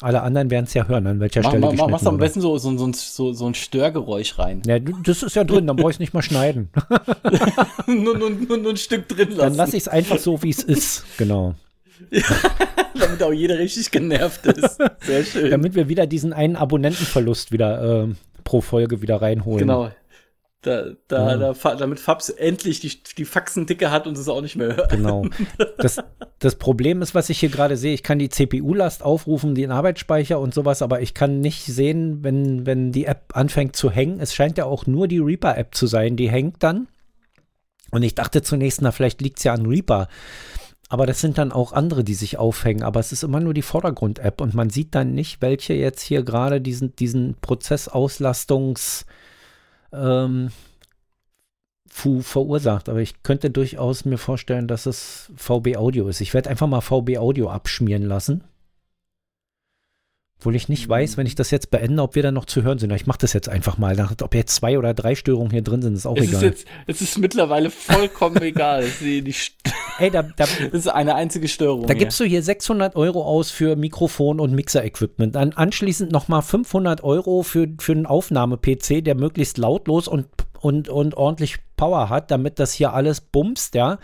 alle 0.00 0.22
anderen 0.22 0.50
werden 0.50 0.66
es 0.66 0.74
ja 0.74 0.86
hören, 0.88 1.06
an 1.06 1.20
welcher 1.20 1.40
Mach, 1.40 1.50
Stelle 1.50 1.60
mach, 1.60 1.70
geschnitten 1.70 1.90
machst 1.90 2.04
du 2.04 2.10
am 2.10 2.18
besten 2.18 2.40
so, 2.40 2.58
so, 2.58 2.92
so, 2.92 3.32
so, 3.32 3.46
ein 3.46 3.54
Störgeräusch 3.54 4.38
rein. 4.38 4.60
Ja, 4.66 4.78
das 4.78 5.22
ist 5.22 5.36
ja 5.36 5.44
drin, 5.44 5.66
dann 5.66 5.76
brauche 5.76 5.90
ich 5.90 5.96
es 5.96 6.00
nicht 6.00 6.12
mal 6.12 6.22
schneiden. 6.22 6.68
nur, 7.86 8.18
nur, 8.18 8.30
nur, 8.30 8.58
nur 8.58 8.70
ein 8.72 8.76
Stück 8.76 9.08
drin 9.08 9.30
Dann 9.30 9.38
lassen, 9.38 9.56
lasse 9.56 9.76
ich 9.76 9.84
es 9.84 9.88
einfach 9.88 10.18
so, 10.18 10.42
wie 10.42 10.50
es 10.50 10.62
ist. 10.62 11.04
Genau. 11.16 11.54
damit 12.98 13.22
auch 13.22 13.32
jeder 13.32 13.58
richtig 13.58 13.90
genervt 13.90 14.44
ist. 14.46 14.78
Sehr 15.00 15.24
schön. 15.24 15.50
Damit 15.50 15.74
wir 15.74 15.88
wieder 15.88 16.06
diesen 16.06 16.32
einen 16.32 16.56
Abonnentenverlust 16.56 17.52
wieder 17.52 18.04
äh, 18.04 18.08
pro 18.44 18.60
Folge 18.60 19.00
wieder 19.00 19.22
reinholen. 19.22 19.60
Genau. 19.60 19.90
Da, 20.62 20.86
da, 21.06 21.36
Ja. 21.38 21.52
da, 21.52 21.74
damit 21.76 22.00
Fabs 22.00 22.28
endlich 22.28 22.80
die, 22.80 22.90
die 23.16 23.24
Faxen 23.24 23.66
dicke 23.66 23.90
hat 23.90 24.06
und 24.06 24.18
es 24.18 24.28
auch 24.28 24.40
nicht 24.40 24.56
mehr 24.56 24.74
hört. 24.76 24.90
Genau. 24.90 25.26
Das, 25.78 26.02
das 26.38 26.56
Problem 26.56 27.02
ist, 27.02 27.14
was 27.14 27.28
ich 27.30 27.38
hier 27.38 27.50
gerade 27.50 27.76
sehe, 27.76 27.94
ich 27.94 28.02
kann 28.02 28.18
die 28.18 28.30
CPU-Last 28.30 29.02
aufrufen, 29.02 29.54
den 29.54 29.70
Arbeitsspeicher 29.70 30.40
und 30.40 30.54
sowas, 30.54 30.82
aber 30.82 31.02
ich 31.02 31.14
kann 31.14 31.40
nicht 31.40 31.64
sehen, 31.66 32.24
wenn, 32.24 32.66
wenn 32.66 32.90
die 32.92 33.04
App 33.04 33.36
anfängt 33.36 33.76
zu 33.76 33.90
hängen. 33.90 34.18
Es 34.20 34.34
scheint 34.34 34.58
ja 34.58 34.64
auch 34.64 34.86
nur 34.86 35.06
die 35.06 35.18
Reaper-App 35.18 35.74
zu 35.74 35.86
sein, 35.86 36.16
die 36.16 36.30
hängt 36.30 36.62
dann. 36.62 36.88
Und 37.92 38.02
ich 38.02 38.14
dachte 38.14 38.42
zunächst, 38.42 38.82
na, 38.82 38.90
vielleicht 38.90 39.20
liegt 39.20 39.38
es 39.38 39.44
ja 39.44 39.52
an 39.54 39.66
Reaper. 39.66 40.08
Aber 40.88 41.06
das 41.06 41.20
sind 41.20 41.38
dann 41.38 41.52
auch 41.52 41.72
andere, 41.72 42.02
die 42.02 42.14
sich 42.14 42.38
aufhängen. 42.38 42.82
Aber 42.82 42.98
es 43.00 43.12
ist 43.12 43.22
immer 43.22 43.40
nur 43.40 43.54
die 43.54 43.62
Vordergrund-App 43.62 44.40
und 44.40 44.54
man 44.54 44.70
sieht 44.70 44.94
dann 44.94 45.12
nicht, 45.14 45.42
welche 45.42 45.74
jetzt 45.74 46.02
hier 46.02 46.22
gerade 46.24 46.60
diesen, 46.60 46.96
diesen 46.96 47.36
Prozessauslastungs- 47.36 49.04
ähm, 49.96 50.50
verursacht. 52.22 52.88
Aber 52.88 53.00
ich 53.00 53.22
könnte 53.22 53.50
durchaus 53.50 54.04
mir 54.04 54.18
vorstellen, 54.18 54.68
dass 54.68 54.86
es 54.86 55.32
VB 55.36 55.76
Audio 55.76 56.08
ist. 56.08 56.20
Ich 56.20 56.34
werde 56.34 56.50
einfach 56.50 56.66
mal 56.66 56.80
VB 56.80 57.18
Audio 57.18 57.48
abschmieren 57.48 58.02
lassen. 58.02 58.44
Obwohl 60.38 60.54
ich 60.54 60.68
nicht 60.68 60.86
weiß, 60.86 61.16
wenn 61.16 61.26
ich 61.26 61.34
das 61.34 61.50
jetzt 61.50 61.70
beende, 61.70 62.02
ob 62.02 62.14
wir 62.14 62.22
dann 62.22 62.34
noch 62.34 62.44
zu 62.44 62.62
hören 62.62 62.78
sind. 62.78 62.92
Ich 62.92 63.06
mache 63.06 63.18
das 63.18 63.32
jetzt 63.32 63.48
einfach 63.48 63.78
mal. 63.78 63.98
Ob 64.22 64.34
jetzt 64.34 64.54
zwei 64.54 64.78
oder 64.78 64.92
drei 64.92 65.14
Störungen 65.14 65.50
hier 65.50 65.62
drin 65.62 65.80
sind, 65.80 65.94
ist 65.94 66.06
auch 66.06 66.16
Es 66.16 66.24
ist, 66.24 66.30
egal. 66.30 66.42
jetzt, 66.44 66.66
es 66.86 67.00
ist 67.00 67.18
mittlerweile 67.18 67.70
vollkommen 67.70 68.40
egal. 68.42 68.82
Es 68.82 68.88
ist, 68.88 69.00
die, 69.00 69.22
die, 69.22 69.34
Ey, 69.98 70.10
da, 70.10 70.22
da, 70.22 70.30
das 70.36 70.58
ist 70.72 70.88
eine 70.88 71.14
einzige 71.14 71.48
Störung. 71.48 71.86
da 71.86 71.94
hier. 71.94 72.00
gibst 72.00 72.20
du 72.20 72.24
hier 72.24 72.42
600 72.42 72.96
Euro 72.96 73.24
aus 73.24 73.50
für 73.50 73.76
Mikrofon 73.76 74.38
und 74.38 74.52
Mixer-Equipment. 74.52 75.34
Dann 75.34 75.52
anschließend 75.54 76.12
nochmal 76.12 76.42
500 76.42 77.02
Euro 77.02 77.42
für, 77.42 77.68
für 77.78 77.92
einen 77.92 78.06
Aufnahme-PC, 78.06 79.02
der 79.02 79.14
möglichst 79.14 79.56
lautlos 79.56 80.06
und, 80.06 80.26
und, 80.60 80.90
und 80.90 81.14
ordentlich 81.16 81.56
Power 81.76 82.08
hat, 82.08 82.30
damit 82.30 82.58
das 82.58 82.72
hier 82.72 82.92
alles 82.92 83.20
bumst, 83.20 83.74
ja, 83.74 83.98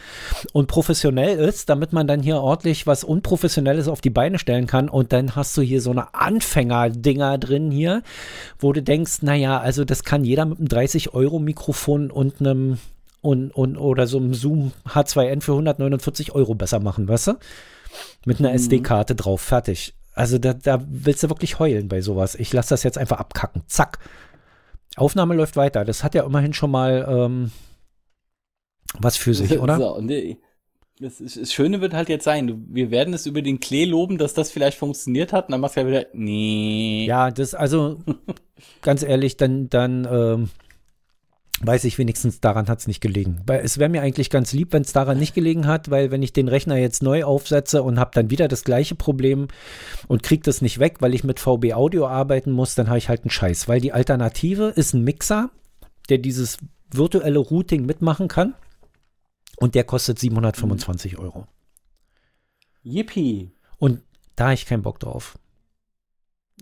und 0.53 0.69
professionell 0.69 1.39
ist, 1.39 1.69
damit 1.69 1.93
man 1.93 2.07
dann 2.07 2.23
hier 2.23 2.41
ordentlich 2.41 2.87
was 2.87 3.05
Unprofessionelles 3.05 3.89
auf 3.89 4.01
die 4.01 4.11
Beine 4.11 4.39
stellen 4.39 4.67
kann. 4.67 4.89
Und 4.89 5.13
dann 5.13 5.37
hast 5.37 5.57
du 5.57 5.63
hier 5.63 5.81
so 5.81 5.91
eine 5.91 6.15
Anfänger-Dinger 6.15 7.39
drin 7.39 7.71
hier, 7.71 8.03
wo 8.59 8.73
du 8.73 8.83
denkst, 8.83 9.23
naja, 9.23 9.61
also 9.61 9.85
das 9.85 10.05
kann 10.05 10.25
jeder 10.25 10.45
mit 10.45 10.59
einem 10.59 10.69
30-Euro-Mikrofon 10.69 12.11
und 12.11 12.41
einem 12.41 12.79
und, 13.23 13.53
und 13.53 13.77
oder 13.77 14.07
so 14.07 14.19
einem 14.19 14.35
Zoom 14.35 14.73
H2N 14.87 15.41
für 15.41 15.53
149 15.53 16.35
Euro 16.35 16.55
besser 16.55 16.81
machen, 16.81 17.09
weißt 17.09 17.29
du? 17.29 17.33
Mit 18.25 18.41
einer 18.41 18.53
SD-Karte 18.53 19.15
drauf, 19.15 19.41
fertig. 19.41 19.95
Also 20.15 20.39
da, 20.39 20.53
da 20.53 20.83
willst 20.89 21.23
du 21.23 21.31
wirklich 21.31 21.59
heulen 21.59 21.89
bei 21.89 22.03
sowas. 22.03 22.35
Ich 22.35 22.53
lasse 22.53 22.71
das 22.71 22.83
jetzt 22.83 22.99
einfach 22.99 23.19
abkacken. 23.19 23.63
Zack. 23.67 23.99
Aufnahme 24.97 25.35
läuft 25.35 25.57
weiter. 25.57 25.85
Das 25.85 26.05
hat 26.05 26.15
ja 26.15 26.25
immerhin 26.25 26.53
schon 26.53 26.71
mal 26.71 27.07
ähm, 27.09 27.51
was 28.99 29.17
für 29.17 29.35
sich, 29.35 29.59
oder? 29.59 29.77
So, 29.79 30.01
nee. 30.01 30.39
Das, 31.01 31.21
ist, 31.21 31.41
das 31.41 31.53
Schöne 31.53 31.81
wird 31.81 31.95
halt 31.95 32.09
jetzt 32.09 32.25
sein, 32.25 32.47
du, 32.47 32.63
wir 32.69 32.91
werden 32.93 33.13
es 33.13 33.27
über 33.27 33.43
den 33.43 33.59
Klee 33.59 33.87
loben, 33.87 34.19
dass 34.19 34.35
das 34.35 34.53
vielleicht 34.53 34.79
funktioniert 34.79 35.33
hat, 35.33 35.47
und 35.47 35.53
dann 35.53 35.61
machst 35.61 35.77
du 35.77 35.81
ja 35.81 35.87
wieder, 35.87 36.07
nee. 36.13 37.07
Ja, 37.07 37.31
das, 37.31 37.55
also, 37.55 37.99
ganz 38.83 39.03
ehrlich, 39.03 39.37
dann, 39.37 39.69
dann, 39.69 40.07
ähm, 40.09 40.51
weiß 41.61 41.85
ich 41.85 41.99
wenigstens, 41.99 42.41
daran 42.41 42.69
hat 42.69 42.81
es 42.81 42.87
nicht 42.87 43.01
gelegen. 43.01 43.41
Weil 43.47 43.61
es 43.61 43.79
wäre 43.79 43.91
mir 43.91 44.03
eigentlich 44.03 44.31
ganz 44.31 44.53
lieb, 44.53 44.73
wenn 44.73 44.83
es 44.83 44.93
daran 44.93 45.19
nicht 45.19 45.35
gelegen 45.35 45.67
hat, 45.67 45.91
weil 45.91 46.11
wenn 46.11 46.23
ich 46.23 46.33
den 46.33 46.49
Rechner 46.49 46.77
jetzt 46.77 47.03
neu 47.03 47.25
aufsetze 47.25 47.83
und 47.83 47.99
habe 47.99 48.11
dann 48.15 48.31
wieder 48.31 48.49
das 48.49 48.65
gleiche 48.65 48.95
Problem 48.95 49.49
und 50.09 50.23
kriege 50.23 50.43
das 50.43 50.63
nicht 50.63 50.79
weg, 50.79 50.97
weil 51.01 51.15
ich 51.15 51.25
mit 51.25 51.39
VB 51.39 51.75
Audio 51.75 52.07
arbeiten 52.07 52.53
muss, 52.53 52.75
dann 52.75 52.89
habe 52.89 52.99
ich 52.99 53.09
halt 53.09 53.23
einen 53.23 53.31
Scheiß. 53.31 53.69
Weil 53.69 53.81
die 53.81 53.93
Alternative 53.93 54.73
ist 54.75 54.95
ein 54.95 55.05
Mixer, 55.05 55.51
der 56.09 56.19
dieses 56.19 56.59
virtuelle 56.91 57.39
Routing 57.39 57.87
mitmachen 57.87 58.29
kann 58.29 58.55
und 59.57 59.75
der 59.75 59.85
kostet 59.85 60.19
725 60.19 61.19
Euro. 61.19 61.47
Yippie. 62.83 63.53
Und 63.79 64.03
da 64.37 64.45
habe 64.45 64.55
ich 64.55 64.67
keinen 64.67 64.83
Bock 64.83 64.99
drauf. 64.99 65.39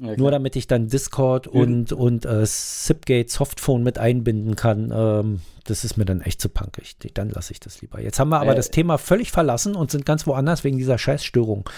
Ja, 0.02 0.16
Nur 0.16 0.30
damit 0.30 0.56
ich 0.56 0.66
dann 0.66 0.88
Discord 0.88 1.52
Mhm. 1.52 1.60
und, 1.60 1.92
und 1.92 2.24
äh, 2.24 2.44
Zipgate 2.46 3.28
Softphone 3.30 3.82
mit 3.82 3.98
einbinden 3.98 4.56
kann, 4.56 4.90
ähm, 4.94 5.40
das 5.64 5.84
ist 5.84 5.98
mir 5.98 6.06
dann 6.06 6.22
echt 6.22 6.40
zu 6.40 6.48
punkig. 6.48 6.96
Dann 7.14 7.28
lasse 7.28 7.52
ich 7.52 7.60
das 7.60 7.82
lieber. 7.82 8.00
Jetzt 8.00 8.18
haben 8.18 8.30
wir 8.30 8.40
aber 8.40 8.52
Äh. 8.52 8.56
das 8.56 8.70
Thema 8.70 8.96
völlig 8.96 9.30
verlassen 9.30 9.74
und 9.76 9.90
sind 9.90 10.06
ganz 10.06 10.26
woanders 10.26 10.64
wegen 10.64 10.78
dieser 10.78 10.96
Scheißstörung. 10.96 11.68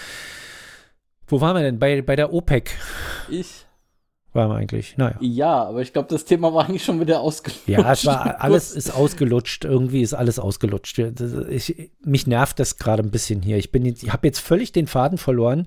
Wo 1.26 1.40
waren 1.40 1.56
wir 1.56 1.62
denn? 1.62 1.78
Bei, 1.80 2.00
bei 2.02 2.14
der 2.14 2.32
OPEC 2.32 2.70
ich. 3.28 3.66
waren 4.34 4.50
wir 4.50 4.56
eigentlich. 4.56 4.96
Naja. 4.98 5.16
Ja, 5.20 5.64
aber 5.64 5.80
ich 5.82 5.92
glaube, 5.92 6.08
das 6.08 6.24
Thema 6.24 6.54
war 6.54 6.66
eigentlich 6.68 6.84
schon 6.84 7.00
wieder 7.00 7.20
ausgelutscht. 7.20 7.66
Ja, 7.68 7.90
es 7.92 8.06
war 8.06 8.40
alles 8.40 8.70
ist 8.76 8.94
ausgelutscht. 8.94 9.64
Irgendwie 9.64 10.02
ist 10.02 10.14
alles 10.14 10.38
ausgelutscht. 10.38 10.98
Ich, 11.50 11.90
mich 12.04 12.26
nervt 12.28 12.60
das 12.60 12.76
gerade 12.76 13.02
ein 13.02 13.10
bisschen 13.10 13.42
hier. 13.42 13.56
Ich 13.56 13.72
bin 13.72 13.84
jetzt, 13.84 14.02
ich 14.04 14.12
habe 14.12 14.28
jetzt 14.28 14.38
völlig 14.40 14.70
den 14.72 14.86
Faden 14.86 15.18
verloren. 15.18 15.66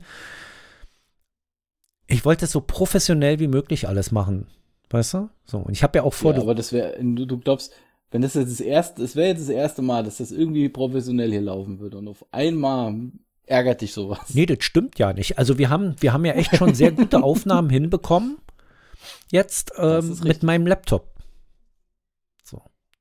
Ich 2.08 2.26
wollte 2.26 2.48
so 2.48 2.62
professionell 2.62 3.40
wie 3.40 3.48
möglich 3.48 3.88
alles 3.88 4.12
machen. 4.12 4.48
Weißt 4.90 5.16
du? 5.16 5.30
So. 5.46 5.58
Und 5.60 5.72
ich 5.74 5.84
habe 5.84 5.98
ja 5.98 6.04
auch 6.04 6.14
vor, 6.14 6.34
Ja, 6.34 6.42
aber 6.42 6.56
das 6.56 6.72
wäre, 6.72 6.96
du, 7.02 7.26
du 7.26 7.40
glaubst, 7.40 7.72
wenn 8.12 8.22
das 8.22 8.36
jetzt 8.36 8.52
das 8.52 8.60
erste, 8.60 9.04
es 9.04 9.16
wäre 9.16 9.30
jetzt 9.30 9.42
das 9.42 9.50
erste 9.50 9.82
Mal, 9.82 10.04
dass 10.04 10.18
das 10.18 10.32
irgendwie 10.32 10.70
professionell 10.70 11.32
hier 11.32 11.42
laufen 11.42 11.80
würde 11.80 11.98
und 11.98 12.08
auf 12.08 12.26
einmal 12.32 12.96
ärgert 13.46 13.82
dich 13.82 13.94
sowas. 13.94 14.34
Nee, 14.34 14.46
das 14.46 14.64
stimmt 14.64 14.98
ja 15.00 15.14
nicht. 15.14 15.38
Also 15.38 15.58
wir 15.58 15.70
haben, 15.70 15.96
wir 16.00 16.14
haben 16.14 16.26
ja 16.26 16.34
echt 16.34 16.56
schon 16.56 16.74
sehr 16.74 16.92
gute 16.92 17.24
Aufnahmen 17.24 17.70
hinbekommen. 17.70 18.38
Jetzt 19.32 19.74
ähm, 19.78 20.20
mit 20.24 20.44
meinem 20.44 20.68
Laptop. 20.68 21.15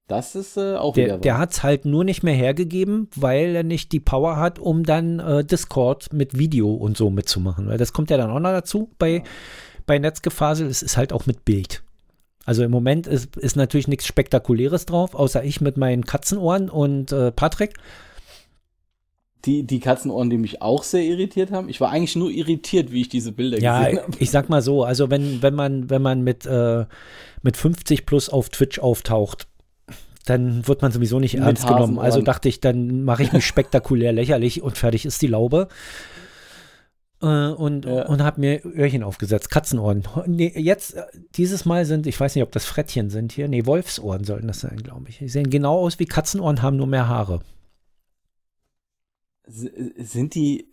Das 0.07 0.35
ist 0.35 0.57
äh, 0.59 0.77
auch 0.77 0.93
Der, 0.95 1.05
wieder 1.07 1.19
der 1.19 1.33
wahr. 1.35 1.40
hat 1.40 1.53
es 1.53 1.62
halt 1.62 1.87
nur 1.87 2.05
nicht 2.05 2.23
mehr 2.23 2.35
hergegeben, 2.35 3.09
weil 3.17 3.57
er 3.57 3.62
nicht 3.62 3.90
die 3.93 4.01
Power 4.01 4.37
hat, 4.37 4.59
um 4.59 4.85
dann 4.85 5.19
äh, 5.19 5.45
Discord 5.45 6.12
mit 6.12 6.37
Video 6.38 6.73
und 6.75 6.97
so 6.97 7.09
mitzumachen. 7.09 7.69
Weil 7.69 7.79
das 7.79 7.93
kommt 7.95 8.11
ja 8.11 8.19
dann 8.19 8.31
auch 8.31 8.38
noch 8.40 8.51
dazu 8.51 8.90
bei, 8.99 9.23
bei 9.87 9.99
Netzgefasel. 9.99 10.67
Es 10.67 10.83
ist 10.83 10.97
halt 10.99 11.12
auch 11.12 11.25
mit 11.27 11.45
Bild. 11.47 11.83
Also 12.45 12.62
im 12.62 12.71
Moment 12.71 13.07
ist, 13.07 13.35
ist 13.38 13.57
natürlich 13.57 13.88
nichts 13.88 14.07
Spektakuläres 14.07 14.85
drauf, 14.85 15.14
außer 15.14 15.43
ich 15.43 15.62
mit 15.62 15.79
meinen 15.79 16.05
Katzenohren 16.05 16.69
und 16.69 17.11
äh, 17.11 17.33
Patrick. 17.33 17.73
Die, 19.47 19.62
die 19.67 19.81
Katzenohren, 19.81 20.29
die 20.29 20.37
mich 20.38 20.61
auch 20.61 20.83
sehr 20.83 21.03
irritiert 21.03 21.51
haben. 21.51 21.71
Ich 21.71 21.81
war 21.81 21.90
eigentlich 21.90 22.17
nur 22.17 22.31
irritiert, 22.31 22.93
wie 22.93 23.03
ich 23.03 23.09
diese 23.09 23.33
Bilder 23.33 23.59
Ja, 23.59 23.85
gesehen 23.85 24.03
habe. 24.03 24.12
ich 24.19 24.31
sag 24.31 24.51
mal 24.51 24.61
so, 24.61 24.85
also 24.85 25.09
wenn, 25.09 25.40
wenn 25.43 25.55
man, 25.55 25.88
wenn 25.88 26.03
man 26.03 26.21
mit, 26.23 26.45
äh, 26.45 26.85
mit 27.43 27.57
50 27.57 28.05
plus 28.05 28.29
auf 28.29 28.51
Twitch 28.51 28.79
auftaucht, 28.79 29.47
dann 30.24 30.66
wird 30.66 30.82
man 30.82 30.90
sowieso 30.92 31.20
nicht 31.20 31.34
ernst 31.37 31.62
genommen. 31.62 31.82
Hasenohren. 31.82 32.04
Also 32.04 32.22
dachte 32.22 32.48
ich, 32.48 32.60
dann 32.60 33.04
mache 33.04 33.22
ich 33.22 33.32
mich 33.32 33.46
spektakulär 33.46 34.12
lächerlich 34.20 34.62
und 34.62 34.76
fertig 34.78 35.04
ist 35.06 35.20
die 35.22 35.26
Laube. 35.26 35.68
Äh, 37.22 37.26
und 37.26 37.84
Ja. 37.84 38.06
und 38.06 38.22
habe 38.22 38.40
mir 38.40 38.64
Öhrchen 38.64 39.02
aufgesetzt, 39.02 39.50
Katzenohren. 39.50 40.02
Nee, 40.26 40.52
jetzt, 40.56 40.94
äh, 40.94 41.04
dieses 41.37 41.64
Mal 41.64 41.84
sind, 41.84 42.06
ich 42.06 42.18
weiß 42.18 42.34
nicht, 42.34 42.42
ob 42.44 42.52
das 42.52 42.64
Frettchen 42.64 43.10
sind 43.10 43.32
hier, 43.32 43.48
nee, 43.48 43.66
Wolfsohren 43.66 44.24
sollten 44.24 44.46
das 44.48 44.60
sein, 44.60 44.76
glaube 44.82 45.08
ich. 45.08 45.18
Die 45.18 45.28
sehen 45.28 45.50
genau 45.50 45.78
aus 45.78 45.98
wie 45.98 46.06
Katzenohren, 46.06 46.60
haben 46.62 46.76
nur 46.76 46.87
mehr 46.87 47.08
Haare. 47.08 47.40
S- 49.46 49.70
Sind 49.98 50.34
die, 50.34 50.72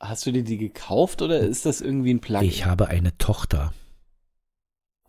hast 0.00 0.26
du 0.26 0.32
dir 0.32 0.44
die 0.44 0.58
gekauft 0.58 1.22
oder 1.22 1.40
ist 1.40 1.66
das 1.66 1.80
irgendwie 1.80 2.12
ein 2.12 2.20
Plugin? 2.20 2.48
Ich 2.48 2.66
habe 2.66 2.88
eine 2.88 3.16
Tochter. 3.18 3.72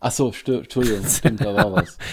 Ach 0.00 0.12
so, 0.12 0.32
Entschuldigung, 0.46 1.06
stimmt, 1.06 1.40
da 1.40 1.54
war 1.54 1.72
was. 1.72 1.96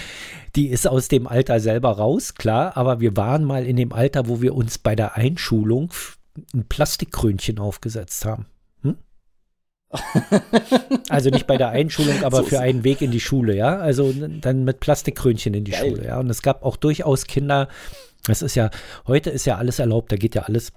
Die 0.56 0.68
ist 0.68 0.86
aus 0.86 1.08
dem 1.08 1.26
Alter 1.26 1.58
selber 1.58 1.90
raus, 1.90 2.34
klar, 2.34 2.76
aber 2.76 3.00
wir 3.00 3.16
waren 3.16 3.44
mal 3.44 3.66
in 3.66 3.76
dem 3.76 3.92
Alter, 3.92 4.28
wo 4.28 4.40
wir 4.40 4.54
uns 4.54 4.78
bei 4.78 4.94
der 4.94 5.16
Einschulung 5.16 5.92
ein 6.52 6.64
Plastikkrönchen 6.68 7.58
aufgesetzt 7.58 8.24
haben. 8.24 8.46
Hm? 8.82 8.96
Also 11.08 11.30
nicht 11.30 11.46
bei 11.46 11.56
der 11.56 11.68
Einschulung, 11.68 12.24
aber 12.24 12.38
So 12.38 12.44
für 12.44 12.60
einen 12.60 12.84
Weg 12.84 13.02
in 13.02 13.10
die 13.10 13.20
Schule, 13.20 13.54
ja. 13.56 13.78
Also 13.78 14.12
dann 14.12 14.64
mit 14.64 14.80
Plastikkrönchen 14.80 15.54
in 15.54 15.64
die 15.64 15.72
Geil. 15.72 15.90
Schule, 15.90 16.04
ja. 16.06 16.18
Und 16.18 16.30
es 16.30 16.42
gab 16.42 16.64
auch 16.64 16.76
durchaus 16.76 17.26
Kinder, 17.26 17.68
das 18.26 18.42
ist 18.42 18.54
ja, 18.54 18.70
heute 19.06 19.30
ist 19.30 19.44
ja 19.44 19.56
alles 19.56 19.78
erlaubt, 19.78 20.12
da 20.12 20.16
geht 20.16 20.34
ja 20.34 20.42
alles. 20.42 20.72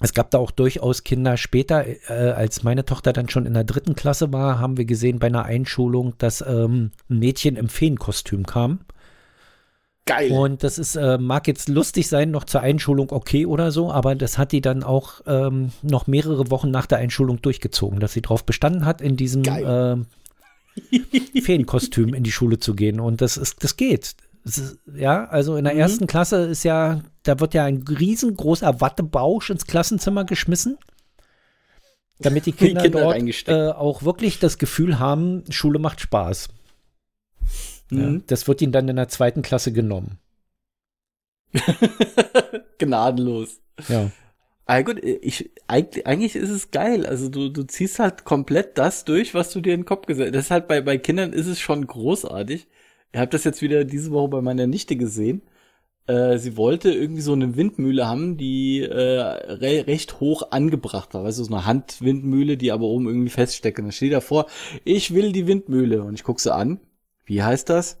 Es 0.00 0.12
gab 0.12 0.30
da 0.32 0.38
auch 0.38 0.50
durchaus 0.50 1.04
Kinder 1.04 1.36
später, 1.36 1.86
äh, 1.86 2.32
als 2.32 2.64
meine 2.64 2.84
Tochter 2.84 3.12
dann 3.12 3.28
schon 3.28 3.46
in 3.46 3.54
der 3.54 3.64
dritten 3.64 3.94
Klasse 3.94 4.32
war, 4.32 4.58
haben 4.58 4.76
wir 4.76 4.86
gesehen 4.86 5.20
bei 5.20 5.28
einer 5.28 5.44
Einschulung, 5.44 6.14
dass 6.18 6.40
ähm, 6.40 6.90
ein 7.08 7.18
Mädchen 7.20 7.56
im 7.56 7.68
Feenkostüm 7.68 8.44
kam. 8.44 8.80
Geil. 10.06 10.30
Und 10.32 10.62
das 10.62 10.78
ist, 10.78 10.96
äh, 10.96 11.16
mag 11.16 11.48
jetzt 11.48 11.68
lustig 11.68 12.08
sein, 12.08 12.30
noch 12.30 12.44
zur 12.44 12.60
Einschulung 12.60 13.10
okay 13.10 13.46
oder 13.46 13.70
so, 13.72 13.90
aber 13.90 14.14
das 14.14 14.36
hat 14.36 14.52
die 14.52 14.60
dann 14.60 14.82
auch 14.82 15.22
ähm, 15.26 15.72
noch 15.82 16.06
mehrere 16.06 16.50
Wochen 16.50 16.70
nach 16.70 16.84
der 16.86 16.98
Einschulung 16.98 17.40
durchgezogen, 17.40 18.00
dass 18.00 18.12
sie 18.12 18.20
darauf 18.20 18.44
bestanden 18.44 18.84
hat, 18.84 19.00
in 19.00 19.16
diesem 19.16 19.42
ähm, 19.46 20.06
Feenkostüm 21.42 22.12
in 22.12 22.22
die 22.22 22.32
Schule 22.32 22.58
zu 22.58 22.74
gehen. 22.74 23.00
Und 23.00 23.22
das 23.22 23.38
ist, 23.38 23.64
das 23.64 23.76
geht. 23.76 24.14
Das 24.44 24.58
ist, 24.58 24.78
ja, 24.94 25.24
also 25.24 25.56
in 25.56 25.64
der 25.64 25.72
Mhm. 25.72 25.80
ersten 25.80 26.06
Klasse 26.06 26.36
ist 26.44 26.64
ja, 26.64 27.00
da 27.22 27.40
wird 27.40 27.54
ja 27.54 27.64
ein 27.64 27.82
riesengroßer 27.88 28.82
Wattebausch 28.82 29.48
ins 29.48 29.66
Klassenzimmer 29.66 30.24
geschmissen, 30.24 30.76
damit 32.18 32.44
die 32.44 32.52
Die 32.58 32.58
Kinder, 32.66 32.82
Kinder 32.82 33.00
dort 33.00 33.48
äh, 33.48 33.70
auch 33.70 34.02
wirklich 34.02 34.38
das 34.38 34.58
Gefühl 34.58 34.98
haben, 34.98 35.44
Schule 35.48 35.78
macht 35.78 36.00
Spaß. 36.02 36.48
Ja, 37.96 38.06
Mhm. 38.10 38.24
das 38.26 38.48
wird 38.48 38.60
ihnen 38.62 38.72
dann 38.72 38.88
in 38.88 38.96
der 38.96 39.08
zweiten 39.08 39.42
Klasse 39.42 39.72
genommen. 39.72 40.18
Gnadenlos. 42.78 43.60
Ja. 43.88 44.10
Ah 44.66 44.80
gut, 44.80 45.02
ich, 45.04 45.50
eigentlich, 45.66 46.06
eigentlich 46.06 46.36
ist 46.36 46.50
es 46.50 46.70
geil. 46.70 47.04
Also 47.06 47.28
du, 47.28 47.50
du 47.50 47.64
ziehst 47.64 47.98
halt 47.98 48.24
komplett 48.24 48.78
das 48.78 49.04
durch, 49.04 49.34
was 49.34 49.50
du 49.52 49.60
dir 49.60 49.74
in 49.74 49.80
den 49.80 49.86
Kopf 49.86 50.06
gesetzt 50.06 50.28
hast. 50.28 50.34
Das 50.34 50.44
ist 50.46 50.50
halt 50.50 50.68
bei, 50.68 50.80
bei 50.80 50.96
Kindern 50.96 51.32
ist 51.32 51.46
es 51.46 51.60
schon 51.60 51.86
großartig. 51.86 52.66
Ich 53.12 53.20
habe 53.20 53.30
das 53.30 53.44
jetzt 53.44 53.60
wieder 53.62 53.84
diese 53.84 54.10
Woche 54.10 54.28
bei 54.28 54.40
meiner 54.40 54.66
Nichte 54.66 54.96
gesehen. 54.96 55.42
Äh, 56.06 56.38
sie 56.38 56.56
wollte 56.56 56.90
irgendwie 56.92 57.20
so 57.22 57.34
eine 57.34 57.56
Windmühle 57.56 58.06
haben, 58.08 58.36
die 58.38 58.80
äh, 58.82 58.90
re 59.20 59.86
recht 59.86 60.20
hoch 60.20 60.50
angebracht 60.50 61.12
war. 61.14 61.24
Weißt 61.24 61.38
du, 61.38 61.44
so 61.44 61.54
eine 61.54 61.66
Handwindmühle, 61.66 62.56
die 62.56 62.72
aber 62.72 62.84
oben 62.86 63.06
irgendwie 63.06 63.30
feststeckt. 63.30 63.78
Und 63.78 63.86
dann 63.86 63.92
steht 63.92 64.12
davor, 64.14 64.46
ich 64.84 65.12
will 65.14 65.32
die 65.32 65.46
Windmühle. 65.46 66.02
Und 66.02 66.14
ich 66.14 66.24
guck 66.24 66.40
sie 66.40 66.54
an. 66.54 66.80
Wie 67.24 67.42
heißt 67.42 67.68
das? 67.68 68.00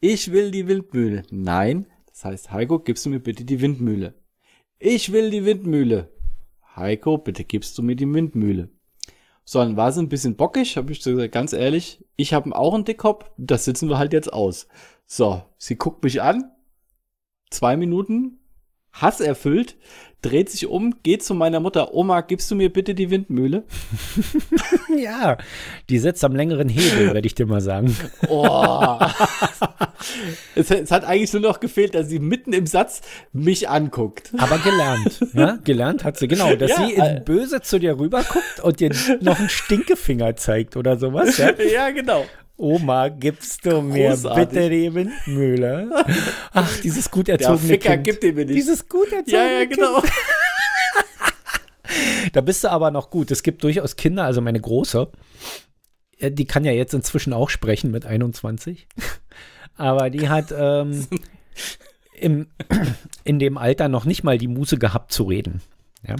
Ich 0.00 0.32
will 0.32 0.50
die 0.50 0.68
Windmühle. 0.68 1.24
Nein, 1.30 1.86
das 2.06 2.24
heißt, 2.24 2.50
Heiko, 2.50 2.78
gibst 2.78 3.04
du 3.04 3.10
mir 3.10 3.20
bitte 3.20 3.44
die 3.44 3.60
Windmühle. 3.60 4.14
Ich 4.78 5.12
will 5.12 5.30
die 5.30 5.44
Windmühle. 5.44 6.10
Heiko, 6.76 7.18
bitte 7.18 7.44
gibst 7.44 7.76
du 7.76 7.82
mir 7.82 7.96
die 7.96 8.12
Windmühle. 8.12 8.70
So, 9.44 9.60
dann 9.60 9.76
war 9.76 9.92
sie 9.92 10.02
ein 10.02 10.08
bisschen 10.08 10.36
bockig, 10.36 10.76
habe 10.76 10.92
ich 10.92 11.02
gesagt, 11.02 11.32
ganz 11.32 11.52
ehrlich, 11.52 12.04
ich 12.16 12.34
habe 12.34 12.54
auch 12.54 12.74
einen 12.74 12.84
Dickkopf, 12.84 13.30
das 13.38 13.64
sitzen 13.64 13.88
wir 13.88 13.98
halt 13.98 14.12
jetzt 14.12 14.32
aus. 14.32 14.68
So, 15.06 15.42
sie 15.56 15.76
guckt 15.76 16.04
mich 16.04 16.20
an, 16.20 16.52
zwei 17.50 17.76
Minuten, 17.76 18.37
Hass 19.00 19.20
erfüllt, 19.20 19.76
dreht 20.22 20.50
sich 20.50 20.66
um, 20.66 20.94
geht 21.02 21.22
zu 21.22 21.34
meiner 21.34 21.60
Mutter, 21.60 21.94
Oma, 21.94 22.22
gibst 22.22 22.50
du 22.50 22.56
mir 22.56 22.72
bitte 22.72 22.94
die 22.94 23.10
Windmühle? 23.10 23.64
Ja, 24.96 25.36
die 25.90 25.98
sitzt 25.98 26.24
am 26.24 26.34
längeren 26.34 26.68
Hebel, 26.68 27.14
werde 27.14 27.26
ich 27.26 27.34
dir 27.34 27.46
mal 27.46 27.60
sagen. 27.60 27.94
Oh. 28.28 28.98
es, 30.54 30.70
es 30.70 30.90
hat 30.90 31.04
eigentlich 31.04 31.32
nur 31.32 31.42
noch 31.42 31.60
gefehlt, 31.60 31.94
dass 31.94 32.08
sie 32.08 32.18
mitten 32.18 32.52
im 32.52 32.66
Satz 32.66 33.00
mich 33.32 33.68
anguckt. 33.68 34.32
Aber 34.38 34.58
gelernt, 34.58 35.20
ja, 35.34 35.58
gelernt 35.64 36.04
hat 36.04 36.18
sie, 36.18 36.28
genau, 36.28 36.54
dass 36.56 36.70
Ja, 36.70 36.86
sie 36.86 36.92
in 36.94 37.02
äh. 37.02 37.22
böse 37.24 37.60
zu 37.60 37.78
dir 37.78 37.98
rüberguckt 37.98 38.60
und 38.62 38.80
dir 38.80 38.90
noch 39.20 39.38
einen 39.38 39.48
Stinkefinger 39.48 40.36
zeigt 40.36 40.76
oder 40.76 40.98
sowas, 40.98 41.36
ja. 41.38 41.52
ja, 41.72 41.90
genau. 41.90 42.24
Oma, 42.56 43.08
gibst 43.08 43.64
du 43.66 43.80
mir 43.82 44.08
Großartig. 44.10 44.48
bitte 44.48 44.70
die 44.70 44.92
Windmühle? 44.92 46.04
Ach, 46.52 46.80
dieses 46.80 47.08
gut 47.08 47.28
Der 47.28 47.38
erzogene 47.40 47.68
Ficker 47.68 47.92
Kind. 47.92 48.04
gibt 48.04 48.22
den 48.24 48.34
mir 48.34 48.46
nicht. 48.46 48.56
Dieses 48.56 48.88
gut 48.88 49.12
erzogene 49.12 49.52
ja, 49.52 49.58
ja, 49.60 49.64
genau. 49.64 50.00
Kind. 50.00 50.12
Da 52.32 52.40
bist 52.40 52.64
du 52.64 52.70
aber 52.70 52.90
noch 52.90 53.10
gut. 53.10 53.30
Es 53.30 53.42
gibt 53.44 53.62
durchaus 53.62 53.94
Kinder, 53.96 54.24
also 54.24 54.40
meine 54.40 54.60
Große, 54.60 55.08
äh, 56.18 56.30
die 56.30 56.46
kann 56.46 56.64
ja 56.64 56.72
jetzt 56.72 56.94
inzwischen 56.94 57.32
auch 57.32 57.48
sprechen 57.48 57.90
mit 57.90 58.06
21. 58.06 58.88
Aber 59.78 60.10
die 60.10 60.28
hat, 60.28 60.52
ähm, 60.56 61.06
im, 62.14 62.48
in 63.24 63.38
dem 63.38 63.56
Alter 63.56 63.88
noch 63.88 64.04
nicht 64.04 64.24
mal 64.24 64.36
die 64.38 64.48
Muße 64.48 64.78
gehabt 64.78 65.12
zu 65.12 65.24
reden. 65.24 65.62
Ja. 66.06 66.16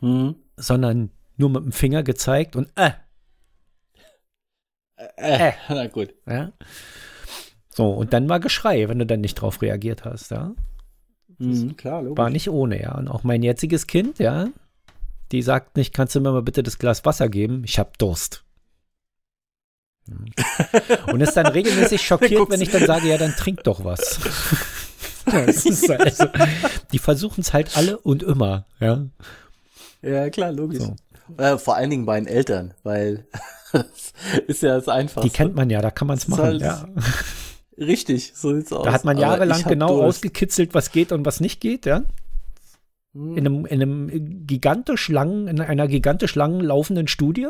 Hm. 0.00 0.36
Sondern 0.56 1.10
nur 1.36 1.50
mit 1.50 1.64
dem 1.64 1.72
Finger 1.72 2.02
gezeigt 2.02 2.56
und 2.56 2.68
äh, 2.76 2.92
Äh, 5.16 5.52
na 5.68 5.86
gut. 5.88 6.14
ja. 6.26 6.52
So, 7.68 7.90
und 7.90 8.14
dann 8.14 8.28
war 8.30 8.40
Geschrei, 8.40 8.88
wenn 8.88 8.98
du 8.98 9.04
dann 9.04 9.20
nicht 9.20 9.34
drauf 9.34 9.60
reagiert 9.60 10.06
hast, 10.06 10.30
ja. 10.30 10.54
Mhm, 11.38 11.76
klar, 11.76 12.00
logisch. 12.02 12.16
War 12.16 12.30
nicht 12.30 12.48
ohne, 12.48 12.80
ja. 12.80 12.94
Und 12.96 13.08
auch 13.08 13.22
mein 13.22 13.42
jetziges 13.42 13.86
Kind, 13.86 14.18
ja, 14.18 14.48
die 15.32 15.42
sagt 15.42 15.76
nicht, 15.76 15.92
kannst 15.92 16.14
du 16.14 16.20
mir 16.20 16.32
mal 16.32 16.40
bitte 16.40 16.62
das 16.62 16.78
Glas 16.78 17.04
Wasser 17.04 17.28
geben? 17.28 17.62
Ich 17.64 17.78
hab 17.78 17.98
Durst. 17.98 18.45
Und 21.12 21.20
ist 21.20 21.36
dann 21.36 21.46
regelmäßig 21.46 22.00
schockiert, 22.06 22.48
wenn 22.50 22.60
ich 22.60 22.70
dann 22.70 22.86
sage, 22.86 23.08
ja, 23.08 23.18
dann 23.18 23.34
trink 23.34 23.64
doch 23.64 23.84
was. 23.84 24.20
Also, 25.28 26.26
die 26.92 27.00
versuchen 27.00 27.40
es 27.40 27.52
halt 27.52 27.76
alle 27.76 27.98
und 27.98 28.22
immer, 28.22 28.64
ja. 28.78 29.06
Ja, 30.00 30.30
klar, 30.30 30.52
logisch. 30.52 30.84
So. 30.84 30.94
Äh, 31.36 31.58
vor 31.58 31.74
allen 31.74 31.90
Dingen 31.90 32.06
bei 32.06 32.20
den 32.20 32.28
Eltern, 32.28 32.74
weil 32.84 33.26
das 33.72 34.12
ist 34.46 34.62
ja 34.62 34.76
das 34.76 34.88
Einfachste. 34.88 35.28
Die 35.28 35.34
kennt 35.34 35.56
man 35.56 35.68
ja, 35.68 35.82
da 35.82 35.90
kann 35.90 36.06
man 36.06 36.18
es 36.18 36.28
machen, 36.28 36.44
halt- 36.44 36.62
ja. 36.62 36.86
Richtig, 37.76 38.34
so 38.36 38.54
sieht's 38.54 38.72
aus. 38.72 38.84
Da 38.84 38.92
hat 38.92 39.04
man 39.04 39.18
jahrelang 39.18 39.64
genau 39.64 39.88
Durst. 40.00 40.18
ausgekitzelt, 40.18 40.74
was 40.74 40.92
geht 40.92 41.10
und 41.10 41.26
was 41.26 41.40
nicht 41.40 41.60
geht, 41.60 41.84
ja. 41.86 42.04
Hm. 43.12 43.36
In 43.36 43.46
einem, 43.46 43.66
in 43.66 43.82
einem 43.82 44.46
gigantisch 44.46 45.08
langen, 45.08 45.48
in 45.48 45.60
einer 45.60 45.88
gigantisch 45.88 46.36
langen 46.36 46.60
laufenden 46.60 47.08
Studie. 47.08 47.48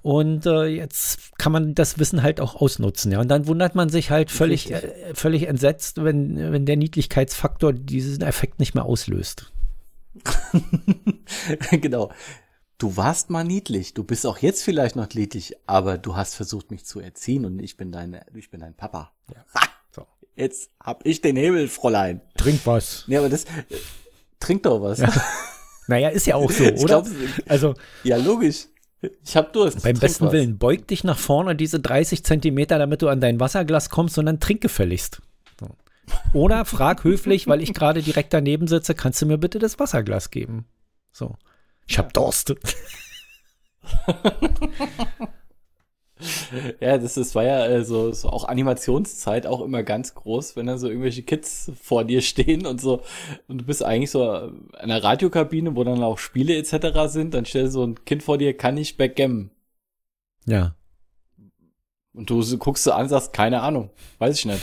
Und 0.00 0.46
äh, 0.46 0.64
jetzt 0.66 1.38
kann 1.38 1.52
man 1.52 1.74
das 1.74 1.98
Wissen 1.98 2.22
halt 2.22 2.40
auch 2.40 2.54
ausnutzen, 2.54 3.12
ja. 3.12 3.20
Und 3.20 3.28
dann 3.28 3.46
wundert 3.46 3.74
man 3.74 3.88
sich 3.88 4.10
halt 4.10 4.30
völlig, 4.30 4.70
äh, 4.70 5.14
völlig 5.14 5.48
entsetzt, 5.48 6.02
wenn, 6.02 6.52
wenn 6.52 6.66
der 6.66 6.76
Niedlichkeitsfaktor 6.76 7.72
diesen 7.72 8.22
Effekt 8.22 8.58
nicht 8.58 8.74
mehr 8.74 8.84
auslöst. 8.84 9.52
genau. 11.70 12.10
Du 12.78 12.96
warst 12.96 13.30
mal 13.30 13.44
niedlich. 13.44 13.94
Du 13.94 14.02
bist 14.02 14.26
auch 14.26 14.38
jetzt 14.38 14.62
vielleicht 14.64 14.96
noch 14.96 15.08
niedlich, 15.14 15.56
aber 15.66 15.98
du 15.98 16.16
hast 16.16 16.34
versucht, 16.34 16.70
mich 16.70 16.84
zu 16.84 16.98
erziehen 16.98 17.44
und 17.44 17.60
ich 17.60 17.76
bin 17.76 17.92
dein, 17.92 18.20
ich 18.34 18.50
bin 18.50 18.60
dein 18.60 18.74
Papa. 18.74 19.12
Ha! 19.54 19.60
So. 19.94 20.06
Jetzt 20.34 20.70
hab 20.80 21.06
ich 21.06 21.20
den 21.20 21.36
Hebel, 21.36 21.68
Fräulein. 21.68 22.20
Trink 22.36 22.60
was. 22.64 23.04
Nee, 23.06 23.18
aber 23.18 23.28
das, 23.28 23.44
äh, 23.44 23.76
trink 24.40 24.64
doch 24.64 24.82
was. 24.82 24.98
Ja, 24.98 25.12
Naja, 25.86 26.08
ist 26.08 26.26
ja 26.26 26.36
auch 26.36 26.50
so, 26.50 26.64
oder? 26.64 27.02
glaub, 27.02 27.06
also 27.46 27.74
logisch. 28.02 28.66
Ich 29.24 29.36
hab 29.36 29.52
Durst. 29.52 29.82
beim 29.82 29.98
besten 29.98 30.26
was. 30.26 30.32
Willen, 30.32 30.58
beug 30.58 30.86
dich 30.86 31.02
nach 31.04 31.18
vorne 31.18 31.56
diese 31.56 31.80
30 31.80 32.24
Zentimeter, 32.24 32.78
damit 32.78 33.02
du 33.02 33.08
an 33.08 33.20
dein 33.20 33.40
Wasserglas 33.40 33.90
kommst, 33.90 34.14
sondern 34.14 34.38
trink 34.40 34.60
gefälligst. 34.60 35.20
So. 35.58 35.68
Oder 36.32 36.64
frag 36.64 37.04
höflich, 37.04 37.48
weil 37.48 37.60
ich 37.62 37.74
gerade 37.74 38.02
direkt 38.02 38.32
daneben 38.32 38.68
sitze, 38.68 38.94
kannst 38.94 39.20
du 39.20 39.26
mir 39.26 39.38
bitte 39.38 39.58
das 39.58 39.78
Wasserglas 39.78 40.30
geben? 40.30 40.66
So. 41.12 41.34
Ich 41.86 41.98
hab 41.98 42.12
Durst. 42.12 42.54
Ja, 46.80 46.98
das, 46.98 47.14
das 47.14 47.34
war 47.34 47.44
ja 47.44 47.66
äh, 47.66 47.84
so, 47.84 48.12
so 48.12 48.28
auch 48.28 48.44
Animationszeit 48.44 49.46
auch 49.46 49.60
immer 49.60 49.82
ganz 49.82 50.14
groß, 50.14 50.56
wenn 50.56 50.66
da 50.66 50.78
so 50.78 50.88
irgendwelche 50.88 51.22
Kids 51.22 51.72
vor 51.80 52.04
dir 52.04 52.20
stehen 52.22 52.66
und 52.66 52.80
so 52.80 53.02
und 53.48 53.58
du 53.58 53.64
bist 53.64 53.82
eigentlich 53.84 54.10
so 54.10 54.24
in 54.32 54.68
einer 54.78 55.02
Radiokabine, 55.02 55.74
wo 55.76 55.84
dann 55.84 56.02
auch 56.02 56.18
Spiele 56.18 56.56
etc. 56.56 57.10
sind, 57.12 57.34
dann 57.34 57.44
stellt 57.46 57.72
so 57.72 57.84
ein 57.84 58.04
Kind 58.04 58.22
vor 58.22 58.38
dir, 58.38 58.56
kann 58.56 58.76
ich 58.76 58.96
Backgammon? 58.96 59.50
Ja. 60.46 60.74
Und 62.14 62.28
du 62.30 62.42
so- 62.42 62.58
guckst 62.58 62.84
so 62.84 62.92
an, 62.92 63.08
sagst, 63.08 63.32
keine 63.32 63.62
Ahnung, 63.62 63.90
weiß 64.18 64.38
ich 64.38 64.44
nicht. 64.44 64.60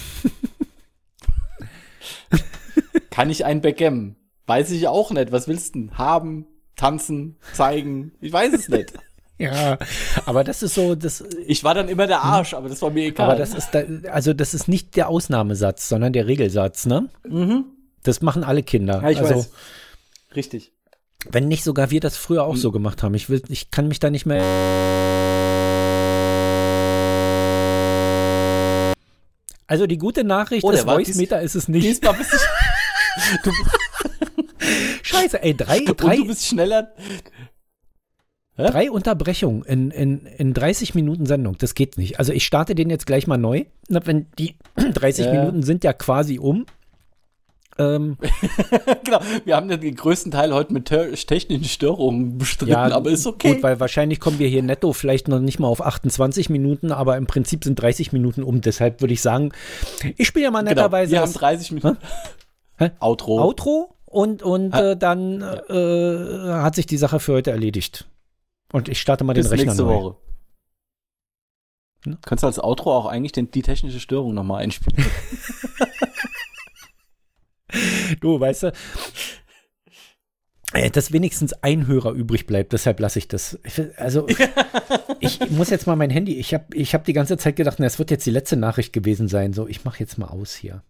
kann 3.10 3.30
ich 3.30 3.45
ein 3.45 3.62
Backgammon? 3.62 4.15
Weiß 4.45 4.72
ich 4.72 4.88
auch 4.88 5.12
nicht, 5.12 5.32
was 5.32 5.48
willst 5.48 5.76
du 5.76 5.80
denn? 5.80 5.98
Haben, 5.98 6.48
tanzen, 6.76 7.38
zeigen, 7.54 8.13
ich 8.22 8.32
weiß 8.32 8.54
es 8.54 8.69
nicht. 8.69 8.93
Ja, 9.39 9.78
aber 10.25 10.43
das 10.43 10.62
ist 10.63 10.75
so, 10.75 10.95
das, 10.95 11.23
Ich 11.47 11.63
war 11.63 11.73
dann 11.73 11.88
immer 11.88 12.08
der 12.08 12.21
Arsch, 12.21 12.54
aber 12.54 12.67
das 12.67 12.82
war 12.82 12.89
mir 12.91 13.06
egal. 13.06 13.30
aber 13.30 13.39
das 13.39 13.54
ist, 13.54 13.69
da, 13.71 13.84
also 14.12 14.34
das 14.34 14.54
ist 14.54 14.67
nicht 14.67 14.97
der 14.97 15.08
Ausnahmesatz, 15.08 15.88
sondern 15.88 16.12
der 16.12 16.28
Regelsatz, 16.28 16.86
ne? 16.86 17.10
mhm. 17.25 17.63
Das 18.04 18.21
machen 18.21 18.43
alle 18.43 18.63
Kinder. 18.63 19.02
Ja, 19.02 19.10
ich 19.10 19.19
also, 19.19 19.36
weiß. 19.36 19.49
Richtig. 20.36 20.73
wenn 21.32 21.47
nicht 21.47 21.63
sogar 21.63 21.89
wir 21.89 21.99
das 22.02 22.15
früher 22.17 22.43
auch 22.43 22.56
so 22.58 22.71
gemacht 22.71 23.02
haben. 23.02 23.13
Ich 23.13 23.30
will, 23.30 23.41
ich 23.49 23.71
kann 23.71 23.88
mich 23.88 23.99
da 23.99 24.10
nicht 24.10 24.25
mehr. 24.25 24.43
Also 29.67 29.86
die 29.86 29.97
gute 29.97 30.23
Nachricht 30.23 30.63
Oh, 30.63 30.69
war 30.69 30.97
dies- 30.97 31.10
Voice-Meter 31.10 31.41
ist 31.41 31.56
es 31.56 31.67
nicht. 31.67 31.84
Diesmal 31.86 32.13
bist 32.15 32.34
du, 33.43 33.52
Scheiße, 35.04 35.41
ey, 35.43 35.56
drei, 35.56 35.80
und 35.82 36.02
drei, 36.02 36.17
du 36.17 36.25
bist 36.25 36.45
schneller. 36.45 36.91
Drei 38.67 38.91
Unterbrechungen 38.91 39.63
in, 39.63 39.91
in, 39.91 40.26
in 40.26 40.54
30 40.54 40.95
Minuten 40.95 41.26
Sendung. 41.26 41.58
Das 41.58 41.74
geht 41.76 41.98
nicht. 41.98 42.19
Also 42.19 42.32
ich 42.34 42.45
starte 42.45 42.76
den 42.76 42.89
jetzt 42.89 43.06
gleich 43.06 43.28
mal 43.28 43.38
neu. 43.38 43.65
Na, 43.88 44.06
Wenn 44.06 44.28
die 44.38 44.56
30 44.93 45.26
Ja. 45.26 45.34
Minuten 45.34 45.63
sind 45.63 45.84
ja 45.84 45.93
quasi 45.93 46.39
um. 46.39 46.65
Ähm, 47.78 48.17
genau. 49.06 49.22
Wir 49.45 49.56
haben 49.56 49.69
den 49.69 49.95
größten 49.95 50.32
Teil 50.34 50.54
heute 50.54 50.74
mit 50.74 50.86
te- 50.86 51.13
technischen 51.13 51.63
Störungen 51.63 52.38
bestritten, 52.38 52.74
ja, 52.74 52.91
aber 52.91 53.10
ist 53.10 53.26
okay. 53.26 53.54
Gut, 53.54 53.63
weil 53.63 53.80
wahrscheinlich 53.80 54.19
kommen 54.19 54.38
wir 54.38 54.50
hier 54.50 54.62
netto 54.62 54.91
vielleicht 54.91 55.30
noch 55.30 55.39
nicht 55.39 55.60
mal 55.60 55.69
auf 55.69 55.82
28 55.82 56.50
Minuten, 56.50 56.91
aber 56.91 57.15
im 57.15 57.26
Prinzip 57.26 57.63
sind 57.63 57.82
30 57.82 58.12
Minuten 58.12 58.43
um. 58.43 58.60
Deshalb 58.60 59.00
würde 59.00 59.13
ich 59.13 59.22
sagen, 59.22 59.54
ich 60.17 60.28
spiele 60.28 60.45
ja 60.45 60.52
mal 60.52 60.60
genau. 60.60 60.72
netterweise 60.72 61.13
Wir 61.13 61.19
haben 61.19 61.32
das 61.32 61.39
30 61.39 61.72
Minuten. 61.72 61.98
Hä? 62.78 62.91
Outro. 63.00 63.39
Outro 63.41 63.95
und, 64.06 64.43
und 64.43 64.74
äh, 64.74 64.98
dann 64.98 65.41
äh, 65.41 66.52
hat 66.62 66.76
sich 66.76 66.86
die 66.86 66.98
Sache 66.98 67.22
für 67.22 67.34
heute 67.34 67.52
erledigt. 67.52 68.08
Und 68.71 68.89
ich 68.89 69.01
starte 69.01 69.23
mal 69.23 69.34
Bis 69.34 69.47
den 69.47 69.51
Rechner 69.51 69.65
nächste 69.73 69.84
neu. 69.84 69.93
Woche. 69.93 70.17
Hm? 72.05 72.17
Kannst 72.21 72.43
du 72.43 72.47
als 72.47 72.60
Outro 72.60 72.95
auch 72.95 73.05
eigentlich 73.05 73.32
den, 73.32 73.51
die 73.51 73.62
technische 73.62 73.99
Störung 73.99 74.34
nochmal 74.34 74.63
einspielen? 74.63 75.05
Du, 78.19 78.39
weißt 78.39 78.63
du, 78.63 78.73
äh, 80.73 80.89
dass 80.89 81.12
wenigstens 81.12 81.53
ein 81.53 81.88
Hörer 81.88 82.12
übrig 82.12 82.45
bleibt, 82.45 82.73
deshalb 82.73 82.99
lasse 82.99 83.19
ich 83.19 83.27
das. 83.27 83.60
Also, 83.97 84.27
ich 85.19 85.39
muss 85.51 85.69
jetzt 85.69 85.88
mal 85.88 85.95
mein 85.95 86.10
Handy, 86.10 86.36
ich 86.36 86.53
habe 86.53 86.65
ich 86.75 86.93
hab 86.93 87.05
die 87.05 87.13
ganze 87.13 87.38
Zeit 87.38 87.55
gedacht, 87.55 87.77
na, 87.79 87.86
es 87.86 87.99
wird 87.99 88.12
jetzt 88.12 88.25
die 88.25 88.32
letzte 88.32 88.55
Nachricht 88.55 88.93
gewesen 88.93 89.27
sein. 89.27 89.53
So, 89.53 89.67
ich 89.67 89.86
mache 89.86 89.99
jetzt 89.99 90.17
mal 90.17 90.27
aus 90.27 90.55
hier. 90.55 90.84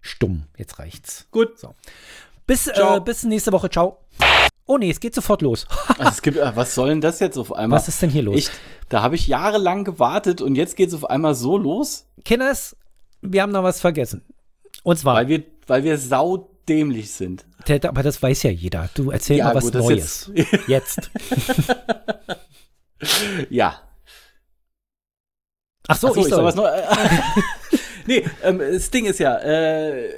Stumm, 0.00 0.44
jetzt 0.56 0.78
reicht's. 0.78 1.28
Gut. 1.30 1.50
Bis, 2.46 2.66
äh, 2.66 3.00
bis 3.04 3.22
nächste 3.22 3.52
Woche, 3.52 3.70
ciao. 3.70 3.98
Oh 4.66 4.78
nee, 4.78 4.90
es 4.90 5.00
geht 5.00 5.14
sofort 5.14 5.42
los. 5.42 5.66
Also 5.98 6.10
es 6.10 6.22
gibt, 6.22 6.36
äh, 6.38 6.56
was 6.56 6.74
soll 6.74 6.88
denn 6.88 7.00
das 7.00 7.20
jetzt 7.20 7.36
auf 7.36 7.52
einmal? 7.52 7.78
Was 7.78 7.88
ist 7.88 8.00
denn 8.02 8.10
hier 8.10 8.22
los? 8.22 8.36
Echt? 8.36 8.52
Da 8.88 9.02
habe 9.02 9.14
ich 9.14 9.26
jahrelang 9.26 9.84
gewartet 9.84 10.40
und 10.40 10.54
jetzt 10.54 10.76
geht's 10.76 10.94
auf 10.94 11.08
einmal 11.08 11.34
so 11.34 11.56
los, 11.56 12.06
Kinders, 12.24 12.76
wir 13.20 13.42
haben 13.42 13.52
noch 13.52 13.62
was 13.62 13.80
vergessen. 13.80 14.22
Und 14.82 14.98
zwar, 14.98 15.16
weil 15.16 15.28
wir, 15.28 15.44
weil 15.66 15.84
wir 15.84 15.96
saudämlich 15.98 17.10
sind. 17.12 17.46
Aber 17.84 18.02
das 18.02 18.20
weiß 18.22 18.42
ja 18.42 18.50
jeder. 18.50 18.88
Du 18.94 19.10
erzähl 19.10 19.38
Ja, 19.38 19.46
mal 19.46 19.54
was 19.54 19.64
gut, 19.64 19.74
Neues. 19.74 20.30
Jetzt. 20.66 21.10
Ja. 23.50 23.80
Ach 25.88 25.96
so, 25.96 26.08
Ach 26.08 26.14
so, 26.14 26.20
ich 26.20 26.26
ich 26.26 26.32
soll 26.32 26.44
was 26.44 26.54
neu. 26.54 26.68
nee, 28.06 28.24
ähm, 28.42 28.58
das 28.58 28.90
Ding 28.90 29.06
ist 29.06 29.18
ja, 29.18 29.36
äh, 29.38 30.08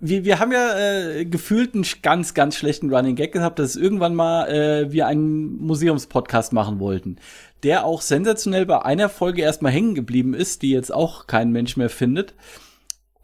wir, 0.00 0.24
wir 0.24 0.38
haben 0.38 0.52
ja 0.52 0.78
äh, 0.78 1.24
gefühlt 1.24 1.74
einen 1.74 1.84
ganz, 2.02 2.34
ganz 2.34 2.56
schlechten 2.56 2.92
Running 2.92 3.16
Gag 3.16 3.32
gehabt, 3.32 3.58
dass 3.58 3.76
irgendwann 3.76 4.14
mal 4.14 4.48
äh, 4.48 4.92
wir 4.92 5.06
einen 5.06 5.56
Museumspodcast 5.58 6.52
machen 6.52 6.78
wollten, 6.78 7.16
der 7.62 7.84
auch 7.84 8.02
sensationell 8.02 8.66
bei 8.66 8.82
einer 8.82 9.08
Folge 9.08 9.42
erstmal 9.42 9.72
hängen 9.72 9.94
geblieben 9.94 10.34
ist, 10.34 10.62
die 10.62 10.70
jetzt 10.70 10.92
auch 10.92 11.26
kein 11.26 11.50
Mensch 11.50 11.76
mehr 11.76 11.90
findet. 11.90 12.34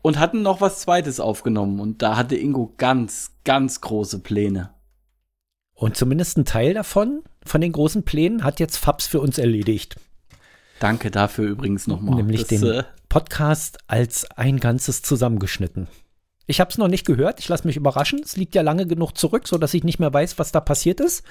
Und 0.04 0.18
hatten 0.18 0.42
noch 0.42 0.60
was 0.60 0.80
Zweites 0.80 1.20
aufgenommen. 1.20 1.78
Und 1.78 2.02
da 2.02 2.16
hatte 2.16 2.34
Ingo 2.34 2.74
ganz, 2.76 3.30
ganz 3.44 3.80
große 3.80 4.18
Pläne. 4.18 4.70
Und 5.74 5.96
zumindest 5.96 6.38
ein 6.38 6.44
Teil 6.44 6.74
davon, 6.74 7.22
von 7.44 7.60
den 7.60 7.70
großen 7.70 8.02
Plänen, 8.04 8.42
hat 8.42 8.58
jetzt 8.58 8.78
Fabs 8.78 9.06
für 9.06 9.20
uns 9.20 9.38
erledigt. 9.38 9.96
Danke 10.80 11.12
dafür 11.12 11.48
übrigens 11.48 11.86
nochmal. 11.86 12.16
Nämlich 12.16 12.40
Das, 12.40 12.48
den 12.48 12.64
äh, 12.64 12.82
Podcast 13.08 13.78
als 13.86 14.28
ein 14.32 14.58
Ganzes 14.58 15.02
zusammengeschnitten. 15.02 15.86
Ich 16.52 16.60
habe 16.60 16.70
es 16.70 16.76
noch 16.76 16.88
nicht 16.88 17.06
gehört. 17.06 17.40
Ich 17.40 17.48
lasse 17.48 17.66
mich 17.66 17.78
überraschen. 17.78 18.20
Es 18.22 18.36
liegt 18.36 18.54
ja 18.54 18.60
lange 18.60 18.86
genug 18.86 19.16
zurück, 19.16 19.48
sodass 19.48 19.72
ich 19.72 19.84
nicht 19.84 19.98
mehr 19.98 20.12
weiß, 20.12 20.38
was 20.38 20.52
da 20.52 20.60
passiert 20.60 21.00
ist. 21.00 21.24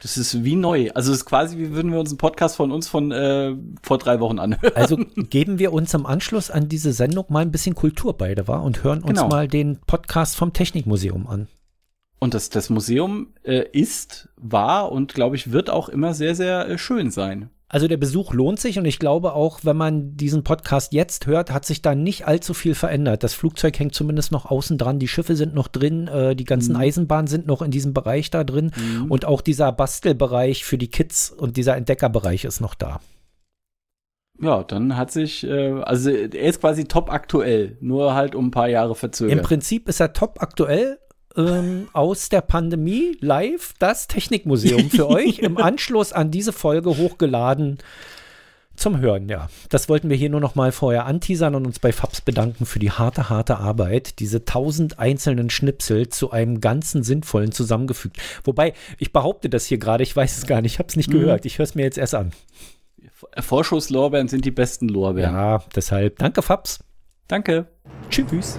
Das 0.00 0.16
ist 0.16 0.44
wie 0.44 0.54
neu. 0.54 0.90
Also 0.94 1.10
es 1.10 1.18
ist 1.18 1.24
quasi, 1.24 1.58
wie 1.58 1.72
würden 1.72 1.90
wir 1.90 1.98
uns 1.98 2.10
einen 2.10 2.18
Podcast 2.18 2.54
von 2.54 2.70
uns 2.70 2.86
von 2.86 3.10
äh, 3.10 3.56
vor 3.82 3.98
drei 3.98 4.20
Wochen 4.20 4.38
anhören. 4.38 4.72
Also 4.76 4.96
geben 5.16 5.58
wir 5.58 5.72
uns 5.72 5.92
im 5.92 6.06
Anschluss 6.06 6.52
an 6.52 6.68
diese 6.68 6.92
Sendung 6.92 7.24
mal 7.30 7.40
ein 7.40 7.50
bisschen 7.50 7.74
Kultur 7.74 8.16
beide 8.16 8.46
war 8.46 8.62
und 8.62 8.84
hören 8.84 9.00
uns 9.02 9.18
Genau. 9.18 9.28
mal 9.28 9.48
den 9.48 9.80
Podcast 9.88 10.36
vom 10.36 10.52
Technikmuseum 10.52 11.26
an. 11.26 11.48
Und 12.20 12.34
das, 12.34 12.48
das 12.48 12.70
Museum 12.70 13.34
äh, 13.42 13.64
ist, 13.72 14.28
war 14.36 14.92
und 14.92 15.14
glaube 15.14 15.34
ich 15.34 15.50
wird 15.50 15.68
auch 15.68 15.88
immer 15.88 16.14
sehr, 16.14 16.36
sehr 16.36 16.68
äh, 16.68 16.78
schön 16.78 17.10
sein. 17.10 17.50
Also 17.72 17.86
der 17.86 17.98
Besuch 17.98 18.34
lohnt 18.34 18.58
sich 18.58 18.80
und 18.80 18.84
ich 18.84 18.98
glaube 18.98 19.32
auch, 19.32 19.60
wenn 19.62 19.76
man 19.76 20.16
diesen 20.16 20.42
Podcast 20.42 20.92
jetzt 20.92 21.28
hört, 21.28 21.52
hat 21.52 21.64
sich 21.64 21.82
da 21.82 21.94
nicht 21.94 22.26
allzu 22.26 22.52
viel 22.52 22.74
verändert. 22.74 23.22
Das 23.22 23.32
Flugzeug 23.32 23.78
hängt 23.78 23.94
zumindest 23.94 24.32
noch 24.32 24.44
außen 24.46 24.76
dran, 24.76 24.98
die 24.98 25.06
Schiffe 25.06 25.36
sind 25.36 25.54
noch 25.54 25.68
drin, 25.68 26.08
äh, 26.08 26.34
die 26.34 26.44
ganzen 26.44 26.72
mhm. 26.72 26.80
Eisenbahnen 26.80 27.28
sind 27.28 27.46
noch 27.46 27.62
in 27.62 27.70
diesem 27.70 27.94
Bereich 27.94 28.28
da 28.28 28.42
drin 28.42 28.72
mhm. 28.76 29.08
und 29.08 29.24
auch 29.24 29.40
dieser 29.40 29.70
Bastelbereich 29.70 30.64
für 30.64 30.78
die 30.78 30.88
Kids 30.88 31.30
und 31.30 31.56
dieser 31.56 31.76
Entdeckerbereich 31.76 32.44
ist 32.44 32.60
noch 32.60 32.74
da. 32.74 32.98
Ja, 34.40 34.64
dann 34.64 34.96
hat 34.96 35.12
sich, 35.12 35.46
äh, 35.46 35.80
also 35.82 36.10
er 36.10 36.34
ist 36.34 36.60
quasi 36.60 36.86
top 36.86 37.08
aktuell, 37.08 37.76
nur 37.80 38.14
halt 38.14 38.34
um 38.34 38.46
ein 38.46 38.50
paar 38.50 38.68
Jahre 38.68 38.96
verzögert. 38.96 39.38
Im 39.38 39.44
Prinzip 39.44 39.88
ist 39.88 40.00
er 40.00 40.12
top 40.12 40.42
aktuell 40.42 40.98
ähm, 41.36 41.88
aus 41.92 42.28
der 42.28 42.40
Pandemie 42.40 43.16
live 43.20 43.74
das 43.78 44.06
Technikmuseum 44.06 44.90
für 44.90 45.08
euch 45.08 45.38
im 45.38 45.56
Anschluss 45.58 46.12
an 46.12 46.30
diese 46.30 46.52
Folge 46.52 46.96
hochgeladen 46.96 47.78
zum 48.80 48.98
Hören, 48.98 49.28
ja. 49.28 49.48
Das 49.68 49.90
wollten 49.90 50.08
wir 50.08 50.16
hier 50.16 50.30
nur 50.30 50.40
noch 50.40 50.54
mal 50.54 50.72
vorher 50.72 51.04
anteasern 51.04 51.54
und 51.54 51.66
uns 51.66 51.78
bei 51.78 51.92
Fabs 51.92 52.22
bedanken 52.22 52.64
für 52.64 52.78
die 52.78 52.90
harte, 52.90 53.28
harte 53.28 53.58
Arbeit, 53.58 54.18
diese 54.20 54.46
tausend 54.46 54.98
einzelnen 54.98 55.50
Schnipsel 55.50 56.08
zu 56.08 56.30
einem 56.30 56.60
ganzen 56.60 57.02
sinnvollen 57.02 57.52
zusammengefügt. 57.52 58.16
Wobei, 58.42 58.72
ich 58.96 59.12
behaupte 59.12 59.50
das 59.50 59.66
hier 59.66 59.76
gerade, 59.76 60.02
ich 60.02 60.16
weiß 60.16 60.38
es 60.38 60.46
gar 60.46 60.62
nicht, 60.62 60.74
ich 60.74 60.78
habe 60.78 60.88
es 60.88 60.96
nicht 60.96 61.10
mhm. 61.10 61.20
gehört, 61.20 61.44
ich 61.44 61.58
höre 61.58 61.64
es 61.64 61.74
mir 61.74 61.82
jetzt 61.82 61.98
erst 61.98 62.14
an. 62.14 62.32
Vorschusslorbeeren 63.38 64.28
sind 64.28 64.46
die 64.46 64.50
besten 64.50 64.88
Lorbeeren. 64.88 65.34
Ja, 65.34 65.62
deshalb 65.76 66.18
danke 66.18 66.40
Fabs. 66.40 66.82
Danke. 67.28 67.66
Tschüss. 68.08 68.58